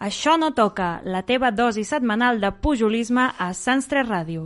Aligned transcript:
Això 0.00 0.38
no 0.40 0.54
toca, 0.56 1.02
la 1.04 1.20
teva 1.28 1.50
dosi 1.52 1.82
setmanal 1.84 2.38
de 2.40 2.48
pujolisme 2.56 3.26
a 3.36 3.50
Sants 3.52 3.84
3 3.90 4.06
Ràdio. 4.08 4.44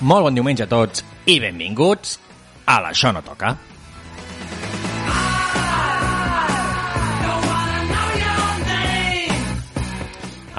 Molt 0.00 0.28
bon 0.28 0.38
diumenge 0.38 0.62
a 0.62 0.70
tots 0.70 1.02
i 1.26 1.40
benvinguts 1.42 2.14
a 2.70 2.78
l'Això 2.78 3.10
no 3.10 3.24
toca. 3.26 3.56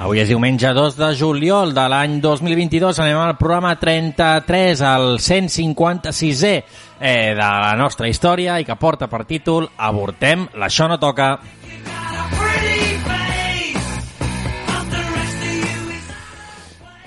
Avui 0.02 0.18
és 0.18 0.26
diumenge 0.26 0.66
2 0.74 0.96
de 0.98 1.08
juliol 1.14 1.70
de 1.76 1.82
l'any 1.86 2.16
2022. 2.18 2.98
Anem 3.04 3.20
al 3.22 3.36
programa 3.38 3.76
33, 3.78 4.80
el 4.82 5.04
156è 5.22 6.50
eh, 6.98 7.30
de 7.38 7.50
la 7.62 7.76
nostra 7.78 8.08
història 8.10 8.56
i 8.58 8.66
que 8.66 8.74
porta 8.74 9.06
per 9.06 9.22
títol 9.28 9.68
Avortem, 9.78 10.48
l'Això 10.58 10.88
no 10.90 10.98
toca. 10.98 11.28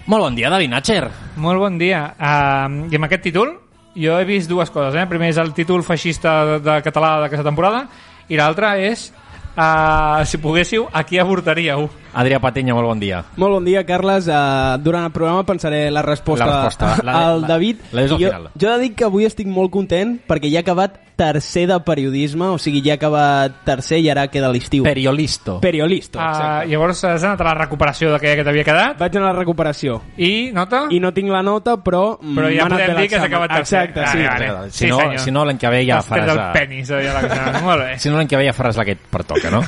Molt 0.06 0.30
bon 0.30 0.40
dia, 0.40 0.54
David 0.56 0.72
Natcher. 0.72 1.04
Molt 1.36 1.66
bon 1.66 1.76
dia. 1.82 2.06
Uh, 2.16 2.88
I 2.88 2.96
amb 2.96 3.09
aquest 3.09 3.28
títol 3.28 3.58
jo 3.92 4.16
he 4.16 4.24
vist 4.32 4.48
dues 4.48 4.72
coses. 4.72 4.96
Eh? 4.96 5.04
Primer 5.12 5.34
és 5.36 5.44
el 5.44 5.52
títol 5.58 5.84
feixista 5.84 6.46
de, 6.48 6.59
de 6.64 6.80
català 6.88 7.18
d'aquesta 7.26 7.50
temporada 7.52 7.90
i 8.32 8.40
l'altre 8.40 8.72
és, 8.88 9.09
uh, 9.58 10.25
si 10.25 10.38
poguéssiu, 10.38 10.88
a 10.92 11.03
qui 11.03 11.20
avortaríeu? 11.20 11.89
Adrià 12.16 12.39
Patenya, 12.39 12.73
molt 12.73 12.88
bon 12.88 13.00
dia. 13.00 13.23
Molt 13.36 13.58
bon 13.58 13.66
dia, 13.66 13.84
Carles. 13.86 14.28
Uh, 14.31 14.78
durant 14.80 15.03
el 15.03 15.12
programa 15.12 15.44
pensaré 15.45 15.89
la 15.92 16.02
resposta, 16.02 16.45
La 16.45 16.64
resposta, 16.64 17.03
la- 17.03 17.28
al 17.34 17.42
la- 17.42 17.47
David. 17.47 17.78
la 17.92 18.03
és 18.06 18.12
al 18.12 18.17
jo, 18.17 18.28
final. 18.30 18.50
jo 18.56 18.67
he 18.70 18.72
de 18.72 18.80
dir 18.86 18.94
que 18.95 19.03
avui 19.03 19.25
estic 19.25 19.47
molt 19.47 19.70
content 19.72 20.20
perquè 20.25 20.47
ja 20.52 20.59
he 20.59 20.64
acabat 20.64 21.02
tercer 21.16 21.66
de 21.67 21.78
periodisme, 21.80 22.45
o 22.52 22.58
sigui, 22.58 22.81
ja 22.84 22.94
he 22.94 22.95
acabat 22.95 23.52
tercer 23.66 24.00
i 24.00 24.09
ara 24.09 24.28
queda 24.28 24.50
l'estiu. 24.52 24.84
Periolisto. 24.84 25.59
Periolisto, 25.62 26.19
Uh, 26.19 26.23
exacte. 26.28 26.67
llavors 26.72 27.03
has 27.03 27.23
anat 27.23 27.42
a 27.42 27.44
la 27.44 27.53
recuperació 27.53 28.12
d'aquella 28.12 28.36
que 28.36 28.44
t'havia 28.44 28.64
quedat 28.66 28.97
Vaig 29.00 29.16
anar 29.16 29.30
a 29.30 29.34
la 29.34 29.40
recuperació. 29.40 30.02
i, 30.17 30.52
nota? 30.53 30.86
I 30.90 31.00
no 31.00 31.14
tinc 31.14 31.30
la 31.31 31.42
nota, 31.44 31.75
però... 31.84 32.17
Però 32.19 32.47
ja 32.52 32.67
podem 32.67 32.95
dir 32.97 33.09
que 33.09 33.16
has 33.16 33.22
l'examen. 33.23 33.34
acabat 33.34 33.58
tercer. 33.58 33.90
Exacte, 33.90 34.08
sí. 34.12 34.25
Vale, 34.28 34.52
vale. 34.52 34.72
Si, 34.72 34.78
Sí, 34.86 34.88
no, 34.90 35.00
senyor. 35.00 35.19
si 35.19 35.31
no, 35.31 35.45
l'any 35.45 35.58
que 35.58 35.69
ve 35.69 35.86
ja 35.86 36.02
faràs... 36.02 36.30
el 36.31 36.36
La... 36.38 36.52
penis 36.53 36.90
eh, 36.90 37.03
ja 37.03 37.14
la... 37.22 37.59
Molt 37.62 37.81
bé. 37.84 38.00
Si 38.00 38.09
no, 38.09 38.16
l'any 38.17 38.28
que 38.28 38.38
ve 38.38 38.45
ja 38.47 38.53
faràs 38.53 38.75
la 38.78 38.86
que 38.86 38.92
et 38.92 39.00
pertoca, 39.09 39.45
no? 39.54 39.64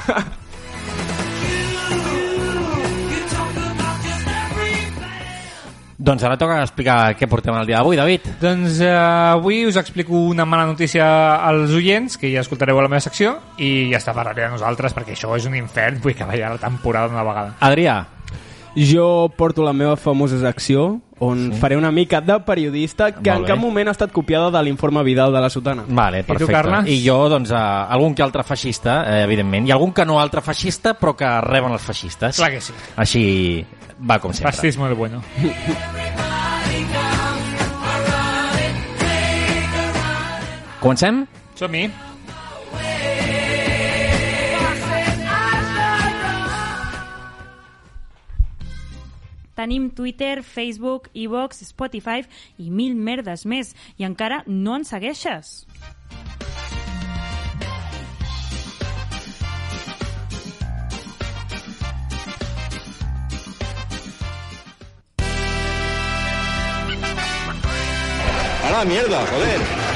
doncs 6.07 6.23
ara 6.23 6.37
toca 6.39 6.61
explicar 6.63 6.97
què 7.19 7.27
portem 7.27 7.55
el 7.57 7.67
dia 7.67 7.81
d'avui, 7.81 7.97
David. 7.99 8.27
Doncs 8.39 8.79
uh, 8.79 9.35
avui 9.35 9.65
us 9.67 9.75
explico 9.79 10.21
una 10.31 10.45
mala 10.47 10.67
notícia 10.69 11.05
als 11.43 11.73
oients, 11.75 12.15
que 12.21 12.31
ja 12.31 12.43
escoltareu 12.45 12.79
a 12.79 12.85
la 12.85 12.91
meva 12.91 13.03
secció, 13.03 13.35
i 13.59 13.89
ja 13.91 13.99
està, 13.99 14.15
parlaré 14.15 14.45
de 14.45 14.53
nosaltres, 14.55 14.95
perquè 14.95 15.17
això 15.17 15.35
és 15.35 15.49
un 15.49 15.57
infern, 15.59 15.99
vull 16.03 16.15
que 16.15 16.27
vaya 16.29 16.53
la 16.55 16.61
temporada 16.61 17.11
una 17.11 17.25
vegada. 17.27 17.57
Adrià, 17.67 17.99
Jo 18.77 19.31
porto 19.33 19.63
la 19.65 19.73
meva 19.73 19.95
famosa 19.97 20.37
secció 20.37 20.99
on 21.17 21.47
sí. 21.51 21.59
faré 21.59 21.77
una 21.77 21.89
mica 21.91 22.21
de 22.21 22.35
periodista 22.45 23.11
que 23.11 23.31
en 23.33 23.43
cap 23.47 23.57
moment 23.57 23.89
ha 23.89 23.95
estat 23.95 24.11
copiada 24.13 24.51
de 24.53 24.61
l'informe 24.67 25.01
Vidal 25.03 25.33
de 25.33 25.41
la 25.41 25.49
Sotana. 25.49 25.85
vale, 25.89 26.21
tu, 26.21 26.33
perfecte. 26.33 26.53
Carles? 26.53 26.91
I 26.93 27.01
jo, 27.01 27.17
doncs, 27.29 27.49
uh, 27.49 27.89
algun 27.89 28.13
que 28.13 28.21
altre 28.21 28.43
feixista, 28.45 28.99
eh, 29.09 29.23
evidentment, 29.23 29.67
i 29.67 29.73
algun 29.73 29.93
que 29.97 30.05
no 30.05 30.19
altre 30.21 30.45
feixista, 30.45 30.93
però 30.93 31.15
que 31.17 31.29
reben 31.41 31.73
els 31.73 31.81
feixistes. 31.81 32.37
Clar 32.37 32.51
que 32.51 32.61
sí. 32.61 32.73
Així 32.95 33.65
va 33.97 34.19
com 34.19 34.33
sempre. 34.33 34.51
Fascismo 34.51 34.85
el 34.85 34.93
bueno. 34.93 35.23
Comencem? 40.79 41.25
Som-hi. 41.57 42.06
Tenim 49.57 49.89
Twitter, 49.89 50.43
Facebook, 50.45 51.09
iVox, 51.17 51.63
Spotify 51.65 52.21
i 52.61 52.69
mil 52.69 52.93
merdes 52.95 53.45
més. 53.49 53.73
I 53.97 54.05
encara 54.05 54.43
no 54.45 54.77
ens 54.77 54.93
segueixes. 54.93 55.65
¡A 68.67 68.71
la 68.77 68.85
mierda, 68.85 69.25
joder! 69.25 69.86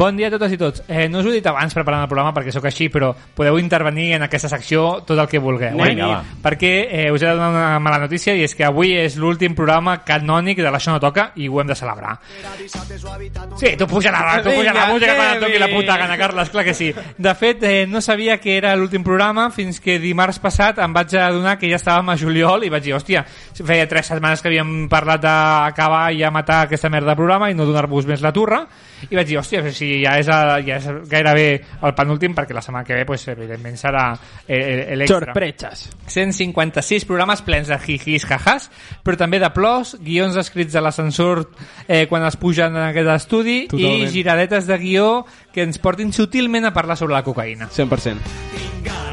Bon 0.00 0.16
dia 0.16 0.30
a 0.30 0.32
totes 0.32 0.54
i 0.54 0.56
tots. 0.56 0.80
Eh, 0.88 1.10
no 1.12 1.18
us 1.20 1.26
ho 1.26 1.28
he 1.28 1.34
dit 1.34 1.46
abans 1.50 1.74
preparant 1.76 2.06
el 2.06 2.08
programa 2.08 2.30
perquè 2.32 2.54
sóc 2.54 2.64
així, 2.64 2.86
però 2.88 3.10
podeu 3.36 3.58
intervenir 3.60 4.14
en 4.16 4.22
aquesta 4.24 4.48
secció 4.48 5.02
tot 5.04 5.18
el 5.20 5.26
que 5.28 5.36
vulgueu. 5.44 5.76
eh? 5.76 5.88
Vinga, 5.90 6.06
va. 6.08 6.20
Perquè 6.40 6.70
eh, 6.88 7.10
us 7.12 7.20
he 7.20 7.26
de 7.26 7.34
donar 7.34 7.50
una 7.52 7.80
mala 7.84 7.98
notícia 8.06 8.32
i 8.32 8.40
és 8.46 8.54
que 8.56 8.64
avui 8.64 8.94
és 8.96 9.18
l'últim 9.20 9.52
programa 9.52 9.98
canònic 10.08 10.62
de 10.64 10.70
l'Això 10.72 10.94
no 10.94 11.02
toca 11.04 11.26
i 11.36 11.50
ho 11.52 11.60
hem 11.60 11.68
de 11.68 11.76
celebrar. 11.76 12.14
Sí, 13.60 13.74
tu 13.76 13.86
puja 13.90 14.08
la, 14.14 14.40
tu 14.40 14.48
puja 14.48 14.72
la 14.72 14.86
música 14.88 15.18
quan 15.18 15.34
et 15.34 15.44
toqui 15.44 15.60
la 15.60 15.68
puta 15.68 15.98
gana, 16.00 16.16
Carles, 16.16 16.48
clar 16.48 16.64
que 16.64 16.72
sí. 16.72 16.88
De 17.18 17.34
fet, 17.34 17.62
eh, 17.68 17.84
no 17.86 18.00
sabia 18.00 18.38
que 18.40 18.56
era 18.56 18.72
l'últim 18.80 19.04
programa 19.04 19.50
fins 19.52 19.82
que 19.84 19.98
dimarts 20.00 20.40
passat 20.40 20.80
em 20.80 20.96
vaig 20.96 21.12
adonar 21.12 21.58
que 21.60 21.68
ja 21.68 21.76
estàvem 21.76 22.08
a 22.08 22.16
juliol 22.16 22.64
i 22.64 22.72
vaig 22.72 22.88
dir, 22.88 22.96
hòstia, 22.96 23.26
feia 23.60 23.84
tres 23.84 24.08
setmanes 24.08 24.40
que 24.40 24.48
havíem 24.48 24.88
parlat 24.88 25.20
d'acabar 25.28 26.06
i 26.16 26.24
a 26.24 26.32
matar 26.32 26.62
aquesta 26.70 26.88
merda 26.88 27.12
de 27.12 27.20
programa 27.20 27.52
i 27.52 27.58
no 27.58 27.68
donar-vos 27.68 28.08
més 28.08 28.24
la 28.24 28.32
turra 28.32 28.64
i 29.10 29.12
vaig 29.12 29.28
dir, 29.28 29.36
hòstia, 29.36 29.60
però 29.60 29.76
si 29.90 29.98
ja 30.04 30.16
és, 30.20 30.28
a, 30.30 30.60
ja 30.64 30.78
és 30.78 30.86
gairebé 31.10 31.46
el 31.82 31.94
penúltim 31.98 32.34
perquè 32.36 32.54
la 32.54 32.62
setmana 32.64 32.86
que 32.86 32.96
ve, 33.00 33.06
pues, 33.08 33.26
evidentment, 33.32 33.76
serà 33.80 34.04
eh, 34.46 34.94
l'extra. 34.96 35.32
Sorpreses. 35.32 35.88
156 36.06 37.06
programes 37.08 37.42
plens 37.46 37.70
de 37.70 37.78
jijis, 37.82 38.26
jajas, 38.28 38.70
però 39.04 39.18
també 39.20 39.40
de 39.42 39.50
plors, 39.54 39.96
guions 40.04 40.38
escrits 40.40 40.78
a 40.78 40.84
l'ascensor 40.84 41.46
eh, 41.88 42.06
quan 42.10 42.26
es 42.28 42.38
pugen 42.40 42.76
en 42.76 42.90
aquest 42.90 43.14
estudi 43.16 43.58
i 43.64 43.68
Totalment. 43.70 44.10
giradetes 44.14 44.70
de 44.70 44.78
guió 44.80 45.08
que 45.54 45.66
ens 45.66 45.80
portin 45.82 46.14
sutilment 46.14 46.68
a 46.68 46.74
parlar 46.76 46.98
sobre 47.00 47.18
la 47.18 47.24
cocaïna. 47.26 47.70
100%. 47.70 49.09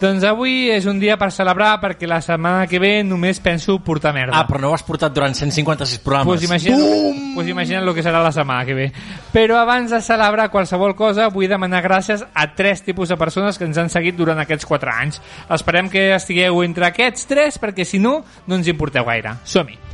Doncs 0.00 0.24
avui 0.24 0.70
és 0.72 0.86
un 0.88 0.96
dia 0.96 1.18
per 1.20 1.26
celebrar 1.28 1.74
perquè 1.82 2.08
la 2.08 2.22
setmana 2.24 2.64
que 2.70 2.78
ve 2.80 3.02
només 3.04 3.36
penso 3.44 3.74
portar 3.84 4.14
merda. 4.16 4.32
Ah, 4.38 4.46
però 4.48 4.62
no 4.62 4.70
ho 4.70 4.76
has 4.78 4.84
portat 4.86 5.12
durant 5.12 5.36
156 5.36 6.00
programes. 6.00 6.30
Pues 6.30 6.46
imagina't, 6.46 7.34
pues 7.34 7.50
imagina't 7.52 7.84
el 7.84 7.92
que 7.92 8.06
serà 8.06 8.22
la 8.24 8.32
setmana 8.32 8.64
que 8.64 8.78
ve. 8.78 8.88
Però 9.34 9.60
abans 9.60 9.92
de 9.92 10.00
celebrar 10.00 10.48
qualsevol 10.48 10.96
cosa, 10.96 11.28
vull 11.28 11.52
demanar 11.52 11.82
gràcies 11.84 12.24
a 12.24 12.48
tres 12.56 12.80
tipus 12.86 13.12
de 13.12 13.20
persones 13.20 13.60
que 13.60 13.68
ens 13.68 13.76
han 13.76 13.92
seguit 13.92 14.16
durant 14.16 14.40
aquests 14.40 14.64
quatre 14.64 14.88
anys. 14.88 15.20
Esperem 15.52 15.92
que 15.92 16.14
estigueu 16.16 16.64
entre 16.64 16.88
aquests 16.88 17.28
tres, 17.28 17.60
perquè 17.60 17.84
si 17.84 18.00
no, 18.00 18.22
no 18.48 18.56
ens 18.56 18.72
importeu 18.72 19.04
gaire. 19.04 19.36
Som-hi! 19.44 19.89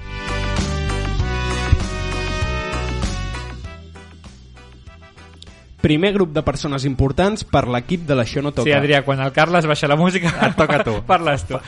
Primer 5.86 6.10
grup 6.16 6.32
de 6.34 6.42
persones 6.42 6.82
importants 6.88 7.44
per 7.46 7.62
l'equip 7.70 8.02
de 8.08 8.16
l'Això 8.18 8.42
no 8.42 8.50
toca. 8.50 8.66
Sí, 8.66 8.74
Adrià, 8.74 9.04
quan 9.06 9.20
el 9.22 9.30
Carles 9.30 9.68
baixa 9.70 9.86
la 9.86 9.94
música... 9.94 10.32
Et 10.48 10.56
toca 10.58 10.80
tu. 10.82 10.96
Parles 11.06 11.44
tu. 11.46 11.60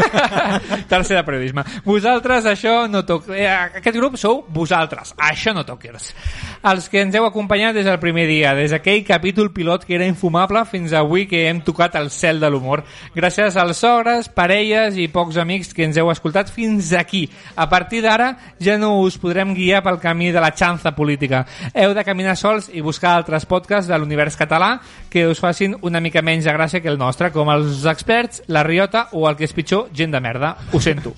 Tercer 0.90 1.16
de 1.16 1.22
periodisme. 1.24 1.64
Vosaltres, 1.86 2.44
això 2.50 2.84
no 2.92 3.00
toc... 3.08 3.30
Eh, 3.32 3.48
aquest 3.48 3.96
grup 3.96 4.18
sou 4.20 4.42
vosaltres. 4.52 5.14
Això 5.16 5.54
no 5.56 5.64
toquers. 5.64 6.10
Els 6.68 6.90
que 6.92 7.00
ens 7.00 7.16
heu 7.16 7.24
acompanyat 7.24 7.78
des 7.78 7.88
del 7.88 7.96
primer 8.02 8.26
dia, 8.28 8.52
des 8.58 8.74
d'aquell 8.74 9.00
capítol 9.08 9.48
pilot 9.56 9.86
que 9.88 9.96
era 9.96 10.04
infumable 10.04 10.66
fins 10.68 10.92
avui 10.92 11.24
que 11.30 11.46
hem 11.48 11.62
tocat 11.64 11.96
el 11.96 12.10
cel 12.12 12.44
de 12.44 12.52
l'humor. 12.52 12.84
Gràcies 13.16 13.56
als 13.56 13.80
sogres, 13.80 14.28
parelles 14.28 15.00
i 15.00 15.08
pocs 15.08 15.40
amics 15.40 15.72
que 15.72 15.88
ens 15.88 15.96
heu 15.96 16.12
escoltat 16.12 16.52
fins 16.52 16.92
aquí. 16.92 17.24
A 17.56 17.70
partir 17.72 18.02
d'ara 18.04 18.34
ja 18.60 18.76
no 18.76 18.98
us 19.00 19.16
podrem 19.16 19.56
guiar 19.56 19.80
pel 19.86 19.96
camí 20.02 20.28
de 20.28 20.44
la 20.44 20.52
xanza 20.52 20.92
política. 20.92 21.46
Heu 21.72 21.96
de 21.96 22.04
caminar 22.04 22.36
sols 22.36 22.68
i 22.76 22.84
buscar 22.84 23.16
altres 23.16 23.29
podcasts 23.46 23.88
de 23.90 23.98
l'univers 23.98 24.36
català 24.40 24.80
que 25.10 25.26
us 25.30 25.40
facin 25.42 25.76
una 25.82 26.00
mica 26.00 26.22
menys 26.22 26.44
de 26.48 26.56
gràcia 26.56 26.82
que 26.82 26.90
el 26.90 26.98
nostre, 26.98 27.30
com 27.32 27.50
els 27.52 27.84
experts, 27.86 28.42
la 28.48 28.64
Riota 28.66 29.08
o 29.12 29.28
el 29.30 29.38
que 29.38 29.46
és 29.48 29.56
pitjor, 29.56 29.88
gent 29.94 30.12
de 30.12 30.20
merda. 30.20 30.56
Ho 30.72 30.80
sento. 30.80 31.14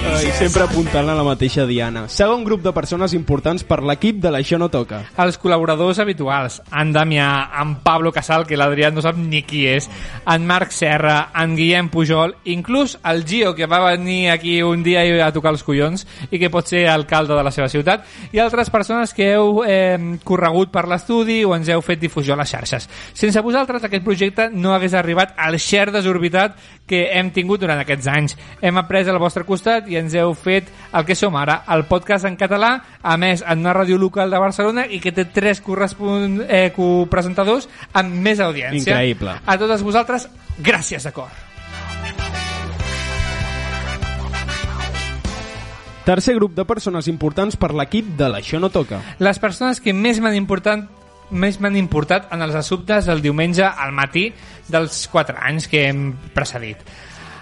Ai, 0.00 0.32
sempre 0.32 0.62
apuntant 0.64 1.10
a 1.12 1.14
la 1.14 1.24
mateixa 1.24 1.66
diana. 1.68 2.06
Segon 2.08 2.40
grup 2.44 2.62
de 2.64 2.72
persones 2.72 3.12
importants 3.12 3.62
per 3.68 3.82
l'equip 3.84 4.16
de 4.22 4.30
l'Això 4.32 4.56
no 4.56 4.70
toca. 4.72 5.02
Els 5.20 5.36
col·laboradors 5.40 6.00
habituals, 6.00 6.56
en 6.72 6.94
Damià, 6.94 7.26
en 7.60 7.74
Pablo 7.84 8.08
Casal, 8.12 8.46
que 8.48 8.56
l'Adrià 8.56 8.88
no 8.94 9.04
sap 9.04 9.18
ni 9.20 9.42
qui 9.44 9.66
és, 9.68 9.90
en 10.24 10.46
Marc 10.48 10.72
Serra, 10.72 11.18
en 11.36 11.52
Guillem 11.58 11.90
Pujol, 11.92 12.32
inclús 12.48 12.96
el 13.04 13.26
Gio, 13.28 13.52
que 13.54 13.68
va 13.68 13.82
venir 13.90 14.30
aquí 14.32 14.62
un 14.64 14.82
dia 14.86 15.04
a 15.26 15.30
tocar 15.36 15.52
els 15.52 15.64
collons 15.66 16.06
i 16.30 16.40
que 16.40 16.50
pot 16.52 16.68
ser 16.72 16.86
alcalde 16.88 17.36
de 17.36 17.44
la 17.44 17.52
seva 17.52 17.68
ciutat, 17.68 18.08
i 18.32 18.40
altres 18.40 18.72
persones 18.72 19.12
que 19.12 19.34
heu 19.34 19.60
eh, 19.68 20.16
corregut 20.24 20.72
per 20.72 20.86
l'estudi 20.88 21.42
o 21.44 21.52
ens 21.56 21.68
heu 21.68 21.84
fet 21.84 22.00
difusió 22.00 22.32
a 22.32 22.40
les 22.40 22.56
xarxes. 22.56 22.88
Sense 23.12 23.44
vosaltres 23.44 23.84
aquest 23.84 24.04
projecte 24.06 24.48
no 24.48 24.72
hagués 24.72 24.96
arribat 24.96 25.36
al 25.36 25.60
share 25.60 25.92
desorbitat 25.92 26.56
que 26.88 27.04
hem 27.12 27.30
tingut 27.36 27.60
durant 27.60 27.84
aquests 27.84 28.08
anys. 28.10 28.36
Hem 28.64 28.80
après 28.80 29.04
al 29.06 29.20
vostre 29.20 29.44
costat 29.44 29.89
i 29.90 29.98
ens 30.00 30.14
heu 30.14 30.32
fet 30.38 30.70
el 30.96 31.04
que 31.06 31.16
som 31.18 31.36
ara, 31.38 31.60
el 31.74 31.84
podcast 31.90 32.26
en 32.28 32.38
català, 32.40 32.72
a 33.02 33.16
més 33.20 33.44
en 33.46 33.62
una 33.64 33.74
ràdio 33.76 33.98
local 33.98 34.30
de 34.30 34.40
Barcelona 34.42 34.86
i 34.86 35.00
que 35.02 35.12
té 35.12 35.26
tres 35.30 35.60
correspon 35.64 36.40
eh, 36.46 36.70
copresentadors 36.76 37.68
amb 37.92 38.16
més 38.22 38.40
audiència. 38.40 38.94
Increïble. 38.94 39.36
A 39.44 39.58
totes 39.60 39.84
vosaltres, 39.86 40.28
gràcies 40.58 41.06
de 41.06 41.14
cor. 41.14 41.30
Tercer 46.04 46.34
grup 46.34 46.56
de 46.56 46.64
persones 46.64 47.06
importants 47.12 47.58
per 47.60 47.74
l'equip 47.76 48.16
de 48.18 48.30
l'Això 48.32 48.58
no 48.58 48.70
toca. 48.72 49.02
Les 49.20 49.38
persones 49.38 49.82
que 49.84 49.92
més 49.94 50.18
m'han 50.18 50.34
important 50.34 50.88
més 51.30 51.60
m'han 51.62 51.76
importat 51.78 52.32
en 52.34 52.42
els 52.42 52.56
assumptes 52.58 53.06
del 53.06 53.22
diumenge 53.22 53.62
al 53.62 53.92
matí 53.94 54.24
dels 54.66 55.04
4 55.12 55.38
anys 55.46 55.68
que 55.70 55.86
hem 55.88 56.10
precedit. 56.34 56.82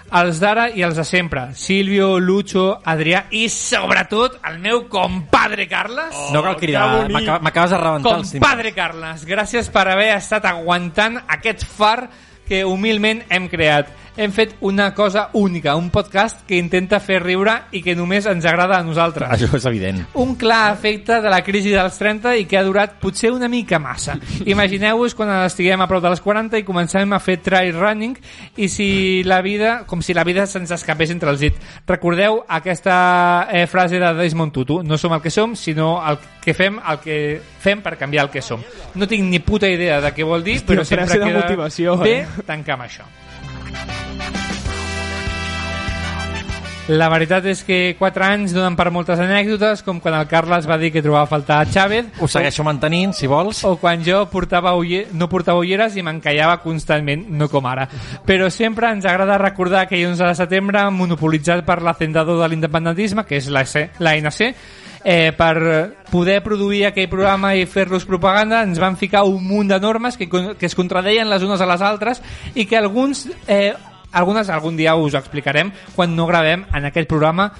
Els 0.09 0.39
d'ara 0.41 0.69
i 0.73 0.81
els 0.81 0.97
de 0.97 1.03
sempre. 1.05 1.43
Silvio, 1.53 2.15
Lucho, 2.19 2.79
Adrià 2.89 3.25
i, 3.37 3.43
sobretot, 3.53 4.39
el 4.49 4.57
meu 4.63 4.87
compadre 4.89 5.67
Carles. 5.69 6.15
Oh, 6.15 6.31
no 6.33 6.41
cal 6.45 6.57
cridar, 6.57 6.87
m'acabes 7.13 7.75
de 7.75 7.77
rebentar 7.77 8.15
els 8.17 8.33
timbres. 8.33 8.41
Compadre 8.41 8.73
Carles, 8.73 9.25
gràcies 9.29 9.69
per 9.73 9.85
haver 9.93 10.09
estat 10.15 10.49
aguantant 10.49 11.19
aquest 11.27 11.67
far 11.69 12.09
que 12.49 12.63
humilment 12.65 13.21
hem 13.29 13.45
creat. 13.51 13.93
Hem 14.19 14.33
fet 14.35 14.57
una 14.59 14.93
cosa 14.93 15.29
única, 15.31 15.77
un 15.77 15.89
podcast 15.89 16.41
que 16.43 16.57
intenta 16.59 16.97
fer 16.99 17.21
riure 17.23 17.53
i 17.71 17.79
que 17.79 17.93
només 17.95 18.25
ens 18.27 18.43
agrada 18.43 18.75
a 18.75 18.83
nosaltres. 18.83 19.29
Això 19.31 19.47
és 19.55 19.67
evident. 19.69 20.01
Un 20.19 20.33
clar 20.35 20.73
efecte 20.73 21.21
de 21.23 21.31
la 21.31 21.37
crisi 21.39 21.71
dels 21.71 21.95
30 21.95 22.33
i 22.41 22.43
que 22.43 22.57
ha 22.59 22.63
durat 22.67 22.97
potser 22.99 23.31
una 23.31 23.47
mica 23.47 23.79
massa. 23.79 24.17
Imagineu-vos 24.43 25.15
quan 25.15 25.31
estiguem 25.45 25.79
a 25.79 25.87
prop 25.87 26.03
de 26.03 26.11
les 26.11 26.19
40 26.25 26.59
i 26.59 26.65
comencem 26.67 27.15
a 27.15 27.21
fer 27.23 27.37
trail 27.45 27.71
running 27.79 28.17
i 28.59 28.67
si 28.67 28.89
la 29.23 29.39
vida, 29.39 29.85
com 29.87 30.03
si 30.03 30.11
la 30.11 30.27
vida 30.27 30.43
se'ns 30.51 30.75
escapés 30.75 31.15
entre 31.15 31.31
els 31.31 31.39
dits. 31.39 31.79
Recordeu 31.87 32.41
aquesta 32.59 33.47
eh, 33.47 33.63
frase 33.71 34.03
de 34.03 34.11
Desmond 34.19 34.51
Tutu, 34.51 34.81
no 34.83 34.99
som 34.99 35.15
el 35.15 35.23
que 35.23 35.31
som, 35.31 35.55
sinó 35.55 35.93
el 36.03 36.19
que 36.43 36.57
fem 36.57 36.75
el 36.83 36.99
que 36.99 37.39
fem 37.63 37.79
per 37.87 37.95
canviar 37.95 38.27
el 38.27 38.35
que 38.35 38.43
som. 38.43 38.59
No 38.99 39.07
tinc 39.07 39.31
ni 39.31 39.39
puta 39.39 39.71
idea 39.71 40.03
de 40.03 40.11
què 40.11 40.27
vol 40.27 40.43
dir, 40.43 40.59
Hòstia, 40.59 40.73
però 40.75 40.87
sempre 40.91 41.07
queda 41.15 41.33
motivació, 41.39 41.95
bé 42.03 42.17
eh? 42.25 42.45
tancar 42.51 42.75
amb 42.75 42.89
això. 42.91 43.07
La 46.89 47.05
veritat 47.05 47.45
és 47.45 47.59
que 47.61 47.93
4 47.99 48.23
anys 48.25 48.53
donen 48.55 48.73
per 48.73 48.87
moltes 48.89 49.19
anècdotes, 49.21 49.83
com 49.85 49.99
quan 50.01 50.15
el 50.17 50.25
Carles 50.25 50.65
va 50.65 50.79
dir 50.81 50.89
que 50.89 51.03
trobava 51.05 51.27
a 51.27 51.29
faltar 51.29 51.59
Chávez, 51.69 52.07
Ho 52.17 52.25
segueixo 52.27 52.63
mantenint, 52.65 53.13
si 53.13 53.27
vols. 53.29 53.61
o 53.63 53.75
quan 53.77 54.01
jo 54.01 54.23
portava 54.31 54.73
ulle... 54.73 55.03
no 55.13 55.29
portava 55.29 55.61
ulleres 55.61 55.93
i 55.97 56.01
m'encallava 56.01 56.57
constantment, 56.63 57.27
no 57.29 57.45
com 57.47 57.67
ara. 57.69 57.85
Però 58.25 58.49
sempre 58.49 58.89
ens 58.89 59.05
agrada 59.05 59.37
recordar 59.37 59.83
aquell 59.83 60.07
11 60.07 60.31
de 60.31 60.35
setembre 60.39 60.87
monopolitzat 60.89 61.61
per 61.63 61.83
l'hacendador 61.85 62.41
de 62.41 62.49
l'independentisme, 62.49 63.21
que 63.21 63.37
és 63.37 63.51
l'ANC, 63.53 64.41
eh, 65.03 65.31
per 65.37 65.55
poder 66.09 66.41
produir 66.41 66.87
aquell 66.87 67.07
programa 67.07 67.53
i 67.53 67.67
fer-los 67.69 68.07
propaganda 68.09 68.63
ens 68.65 68.81
van 68.81 68.97
ficar 68.97 69.27
un 69.29 69.45
munt 69.45 69.69
de 69.69 69.79
normes 69.79 70.17
que, 70.17 70.25
que 70.25 70.65
es 70.65 70.75
contradeien 70.75 71.29
les 71.29 71.45
unes 71.45 71.61
a 71.61 71.69
les 71.69 71.85
altres 71.85 72.23
i 72.55 72.65
que 72.65 72.81
alguns 72.81 73.27
eh, 73.47 73.75
algunes 74.11 74.49
algun 74.49 74.77
dia 74.77 74.95
us 74.95 75.17
explicarem 75.17 75.73
quan 75.95 76.15
no 76.15 76.27
gravem 76.27 76.65
en 76.73 76.85
aquest 76.89 77.09
programa 77.09 77.51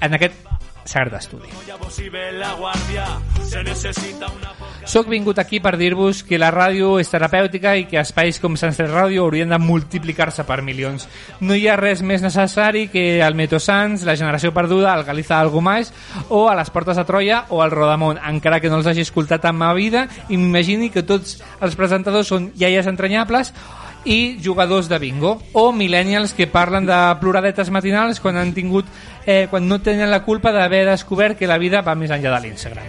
en 0.00 0.14
aquest 0.14 0.46
sagrat 0.86 1.18
estudi. 1.18 1.50
Soc 4.86 5.08
vingut 5.10 5.38
aquí 5.42 5.58
per 5.60 5.74
dir-vos 5.78 6.22
que 6.22 6.38
la 6.38 6.52
ràdio 6.54 6.96
és 7.02 7.10
terapèutica 7.10 7.74
i 7.76 7.86
que 7.90 7.98
espais 8.00 8.38
com 8.42 8.56
Sant 8.58 8.74
Ràdio 8.76 9.24
haurien 9.24 9.50
de 9.50 9.58
multiplicar-se 9.58 10.46
per 10.46 10.60
milions. 10.62 11.08
No 11.40 11.56
hi 11.58 11.66
ha 11.68 11.76
res 11.78 12.02
més 12.06 12.22
necessari 12.22 12.86
que 12.92 13.20
el 13.24 13.34
Meto 13.34 13.58
Sans, 13.62 14.04
la 14.06 14.16
Generació 14.16 14.52
Perduda, 14.54 14.94
el 14.94 15.04
Galiza 15.04 15.40
Algo 15.40 15.60
Más 15.60 15.92
o 16.28 16.46
a 16.48 16.54
les 16.54 16.70
Portes 16.70 16.96
de 16.96 17.04
Troia 17.04 17.44
o 17.50 17.62
al 17.62 17.74
Rodamont, 17.74 18.20
encara 18.22 18.60
que 18.60 18.70
no 18.70 18.78
els 18.78 18.86
hagi 18.86 19.02
escoltat 19.02 19.44
en 19.50 19.58
ma 19.58 19.72
vida 19.74 20.06
i 20.28 20.38
m'imagini 20.38 20.92
que 20.94 21.02
tots 21.02 21.40
els 21.60 21.74
presentadors 21.76 22.30
són 22.30 22.52
iaies 22.54 22.86
entranyables 22.86 23.52
i 24.06 24.38
jugadors 24.42 24.88
de 24.88 24.98
bingo 25.02 25.42
o 25.52 25.72
millennials 25.72 26.32
que 26.32 26.46
parlen 26.46 26.86
de 26.86 26.98
ploradetes 27.20 27.70
matinals 27.74 28.20
quan 28.22 28.38
han 28.38 28.54
tingut 28.54 28.86
eh, 29.26 29.48
quan 29.50 29.66
no 29.68 29.80
tenen 29.82 30.10
la 30.10 30.22
culpa 30.22 30.52
d'haver 30.54 30.86
descobert 30.86 31.36
que 31.38 31.50
la 31.50 31.58
vida 31.58 31.82
va 31.82 31.98
més 31.98 32.14
enllà 32.14 32.38
de 32.38 32.42
l'Instagram. 32.46 32.86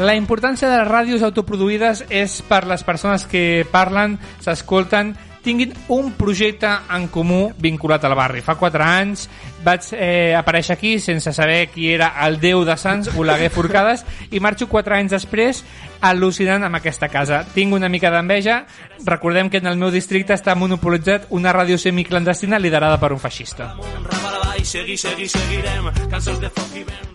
La 0.00 0.14
importància 0.16 0.70
de 0.70 0.78
les 0.78 0.88
ràdios 0.88 1.24
autoproduïdes 1.26 2.06
és 2.08 2.38
per 2.48 2.62
les 2.64 2.86
persones 2.86 3.26
que 3.28 3.66
parlen, 3.68 4.14
s'escolten, 4.40 5.12
tinguin 5.42 5.72
un 5.88 6.12
projecte 6.16 6.68
en 6.92 7.06
comú 7.12 7.50
vinculat 7.58 8.04
al 8.04 8.14
barri. 8.16 8.40
Fa 8.44 8.56
4 8.60 8.84
anys 8.84 9.26
vaig 9.64 9.90
eh, 9.96 10.32
aparèixer 10.36 10.76
aquí 10.76 10.94
sense 11.00 11.32
saber 11.36 11.68
qui 11.72 11.90
era 11.92 12.12
el 12.26 12.38
déu 12.40 12.64
de 12.64 12.76
Sants, 12.80 13.10
Oleguer 13.16 13.50
Forcades, 13.52 14.04
i 14.30 14.40
marxo 14.40 14.68
4 14.72 14.96
anys 15.00 15.16
després 15.16 15.64
al·lucinant 16.00 16.64
amb 16.66 16.80
aquesta 16.80 17.08
casa. 17.08 17.44
Tinc 17.54 17.74
una 17.76 17.88
mica 17.88 18.10
d'enveja. 18.10 18.64
Recordem 19.04 19.50
que 19.50 19.58
en 19.58 19.66
el 19.70 19.78
meu 19.80 19.90
districte 19.90 20.34
està 20.36 20.54
monopolitzat 20.56 21.28
una 21.30 21.52
ràdio 21.56 21.78
semiclandestina 21.78 22.58
liderada 22.58 23.00
per 23.00 23.12
un 23.12 23.20
feixista. 23.22 23.74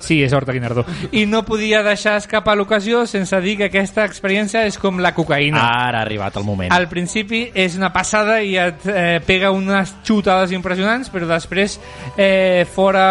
Sí, 0.06 0.20
és 0.24 0.34
Horta 0.34 0.54
Guinardó. 0.54 0.86
I 1.12 1.26
no 1.30 1.44
podia 1.46 1.82
deixar 1.86 2.16
escapar 2.20 2.56
l'ocasió 2.58 3.06
sense 3.10 3.38
dir 3.42 3.56
que 3.60 3.68
aquesta 3.70 4.06
experiència 4.06 4.66
és 4.70 4.78
com 4.82 5.00
la 5.02 5.14
cocaïna. 5.18 5.62
Ara 5.62 6.02
ha 6.02 6.06
arribat 6.06 6.38
el 6.38 6.46
moment. 6.46 6.74
Al 6.74 6.88
principi 6.92 7.46
és 7.54 7.78
una 7.78 7.92
passada 7.94 8.40
i 8.42 8.56
et 8.62 8.86
eh, 8.90 9.20
pega 9.26 9.52
unes 9.56 9.96
xutades 10.06 10.54
impressionants, 10.54 11.10
però 11.14 11.30
després 11.30 11.80
eh, 12.18 12.66
fora, 12.70 13.06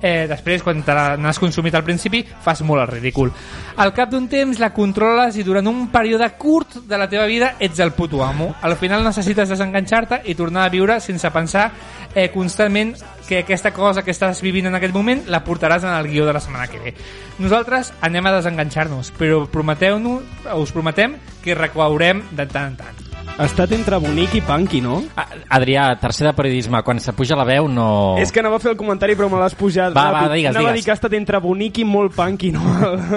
eh, 0.00 0.26
després 0.30 0.64
quan 0.64 0.84
te 0.84 0.96
n'has 1.20 1.40
consumit 1.40 1.76
al 1.76 1.84
principi, 1.84 2.22
fas 2.44 2.64
molt 2.64 2.86
el 2.86 2.92
ridícul. 2.96 3.32
Al 3.80 3.94
cap 3.96 4.10
d'un 4.12 4.28
temps 4.28 4.60
la 4.60 4.72
controles 5.10 5.36
i 5.40 5.42
durant 5.42 5.66
un 5.66 5.88
període 5.90 6.28
curt 6.38 6.76
de 6.86 6.98
la 6.98 7.08
teva 7.10 7.24
vida 7.26 7.54
ets 7.58 7.80
el 7.82 7.90
puto 7.92 8.22
amo. 8.22 8.54
Al 8.62 8.76
final 8.76 9.02
necessites 9.02 9.50
desenganxar-te 9.50 10.20
i 10.30 10.36
tornar 10.38 10.66
a 10.66 10.70
viure 10.70 11.00
sense 11.00 11.30
pensar 11.34 11.70
eh, 12.14 12.30
constantment 12.30 12.94
que 13.26 13.42
aquesta 13.42 13.72
cosa 13.74 14.04
que 14.06 14.14
estàs 14.14 14.42
vivint 14.42 14.70
en 14.70 14.78
aquest 14.78 14.94
moment 14.94 15.26
la 15.26 15.42
portaràs 15.42 15.82
en 15.82 15.94
el 15.94 16.10
guió 16.10 16.26
de 16.26 16.34
la 16.36 16.40
setmana 16.40 16.70
que 16.70 16.78
ve. 16.78 16.94
Nosaltres 17.42 17.92
anem 18.00 18.26
a 18.26 18.36
desenganxar-nos, 18.38 19.10
però 19.18 19.46
prometeu-nos, 19.50 20.26
us 20.54 20.74
prometem 20.74 21.18
que 21.42 21.58
recaurem 21.58 22.28
de 22.30 22.46
tant 22.46 22.70
en 22.70 22.82
tant. 22.84 23.09
Ha 23.38 23.46
estat 23.46 23.70
entre 23.72 23.96
bonic 24.02 24.34
i 24.36 24.40
punky, 24.44 24.82
no? 24.84 24.98
Ah, 25.16 25.24
Adrià, 25.56 25.86
tercer 26.00 26.26
de 26.28 26.32
periodisme, 26.36 26.82
quan 26.84 26.98
se 27.00 27.14
puja 27.16 27.36
la 27.38 27.46
veu 27.48 27.68
no... 27.72 28.16
És 28.20 28.32
que 28.32 28.42
anava 28.42 28.58
a 28.58 28.60
fer 28.60 28.72
el 28.74 28.76
comentari 28.76 29.16
però 29.16 29.30
me 29.32 29.38
l'has 29.40 29.54
pujat. 29.56 29.94
Va, 29.96 30.10
va, 30.12 30.26
digues, 30.34 30.50
Anava 30.52 30.68
a 30.68 30.74
digues. 30.74 30.82
dir 30.82 30.84
que 30.84 30.92
ha 30.92 30.98
estat 30.98 31.16
entre 31.16 31.40
bonic 31.40 31.80
i 31.80 31.86
molt 31.88 32.14
punky, 32.16 32.52
no? 32.52 32.64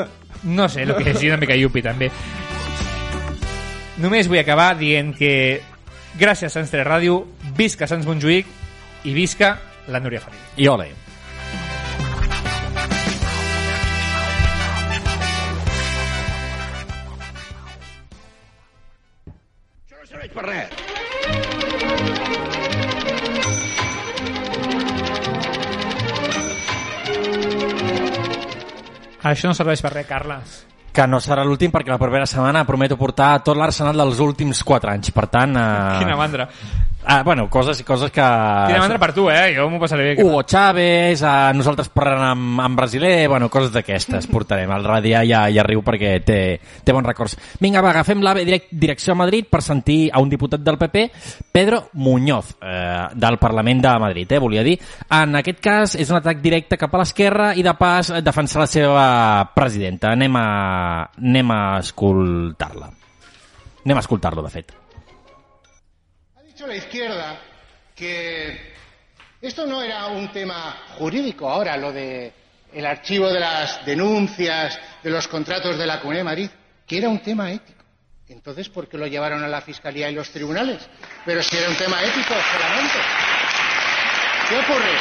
No 0.43 0.65
sé, 0.67 0.83
el 0.83 0.91
que 0.99 1.13
és 1.13 1.21
una 1.23 1.37
mica 1.39 1.55
yupi 1.55 1.79
també. 1.83 2.09
Només 4.03 4.27
vull 4.27 4.41
acabar 4.41 4.73
dient 4.75 5.13
que 5.15 5.61
gràcies 6.19 6.49
a 6.49 6.55
Sants 6.57 6.71
3 6.73 6.83
Ràdio, 6.83 7.21
visca 7.55 7.87
Sants 7.87 8.07
Montjuïc 8.09 8.49
i 9.07 9.13
visca 9.15 9.53
la 9.87 10.01
Núria 10.03 10.19
Feliu. 10.23 10.41
I 10.59 10.67
ole. 10.67 10.89
No 20.03 20.07
serveix 20.11 20.33
per 20.35 20.43
res. 20.43 20.71
Això 29.23 29.47
no 29.47 29.55
serveix 29.55 29.79
per 29.79 29.93
res, 29.93 30.07
Carles. 30.09 30.57
Que 30.91 31.05
no 31.07 31.21
serà 31.23 31.45
l'últim 31.47 31.71
perquè 31.71 31.93
la 31.93 32.01
propera 32.01 32.27
setmana 32.27 32.65
prometo 32.67 32.97
portar 32.99 33.29
tot 33.47 33.55
l'arsenal 33.55 34.03
dels 34.03 34.19
últims 34.19 34.59
4 34.67 34.91
anys. 34.91 35.13
Per 35.15 35.25
tant... 35.31 35.55
Eh... 35.55 35.95
Quina 36.01 36.19
mandra. 36.19 36.49
Ah, 37.05 37.21
bueno, 37.23 37.49
coses 37.49 37.79
i 37.81 37.83
coses 37.83 38.11
que... 38.11 38.23
Tira 38.23 38.79
mandra 38.79 38.99
per 38.99 39.11
tu, 39.15 39.25
eh? 39.29 39.51
Jo 39.55 39.65
m'ho 39.69 39.79
passaré 39.81 40.05
bé. 40.09 40.23
Hugo 40.23 40.43
Chávez, 40.47 41.21
a 41.27 41.51
nosaltres 41.55 41.89
parlant 41.91 42.23
amb, 42.29 42.61
amb 42.63 42.79
brasiler, 42.79 43.27
bueno, 43.27 43.49
coses 43.51 43.73
d'aquestes 43.73 44.27
portarem. 44.31 44.71
El 44.71 44.87
Radià 44.87 45.23
ja, 45.27 45.43
ja 45.51 45.65
riu 45.67 45.83
perquè 45.83 46.13
té, 46.23 46.39
té 46.83 46.95
bons 46.95 47.07
records. 47.07 47.35
Vinga, 47.59 47.83
va, 47.83 47.91
agafem 47.91 48.23
l'AVE 48.23 48.45
direct, 48.47 48.71
direcció 48.71 49.13
a 49.15 49.19
Madrid 49.19 49.49
per 49.51 49.61
sentir 49.65 50.07
a 50.13 50.21
un 50.23 50.31
diputat 50.31 50.63
del 50.63 50.79
PP, 50.79 51.05
Pedro 51.51 51.83
Muñoz, 51.99 52.55
eh, 52.61 53.07
del 53.13 53.39
Parlament 53.41 53.83
de 53.83 53.95
Madrid, 53.99 54.31
eh, 54.31 54.39
volia 54.39 54.63
dir. 54.63 54.77
En 55.09 55.35
aquest 55.41 55.59
cas 55.63 55.97
és 55.99 56.13
un 56.13 56.21
atac 56.21 56.39
directe 56.43 56.79
cap 56.79 56.93
a 56.93 57.03
l'esquerra 57.03 57.51
i 57.55 57.65
de 57.65 57.73
pas 57.79 58.13
defensar 58.23 58.63
la 58.63 58.69
seva 58.69 59.07
presidenta. 59.55 60.13
Anem 60.15 60.39
a, 60.39 60.47
anem 61.19 61.51
a 61.51 61.63
escoltar-la. 61.81 62.93
Anem 63.83 63.99
a 63.99 64.05
escoltar-lo, 64.05 64.45
de 64.45 64.53
fet. 64.53 64.71
Dicho 66.63 66.71
la 66.71 66.77
izquierda 66.77 67.41
que 67.93 68.73
esto 69.41 69.65
no 69.65 69.81
era 69.81 70.05
un 70.05 70.31
tema 70.31 70.77
jurídico 70.97 71.49
ahora, 71.49 71.75
lo 71.75 71.91
de 71.91 72.31
el 72.71 72.85
archivo 72.85 73.29
de 73.29 73.39
las 73.41 73.85
denuncias, 73.85 74.79
de 75.03 75.09
los 75.09 75.27
contratos 75.27 75.77
de 75.77 75.85
la 75.85 75.99
Comunidad 75.99 76.21
de 76.21 76.23
Madrid, 76.23 76.49
que 76.87 76.99
era 76.99 77.09
un 77.09 77.19
tema 77.19 77.51
ético. 77.51 77.83
Entonces, 78.29 78.69
¿por 78.69 78.87
qué 78.87 78.97
lo 78.97 79.07
llevaron 79.07 79.43
a 79.43 79.47
la 79.49 79.59
Fiscalía 79.59 80.09
y 80.09 80.15
los 80.15 80.29
tribunales? 80.29 80.77
Pero 81.25 81.43
si 81.43 81.57
era 81.57 81.67
un 81.67 81.75
tema 81.75 82.01
ético 82.01 82.33
solamente. 82.53 82.99
¿Qué 84.47 84.57
ocurre? 84.59 84.97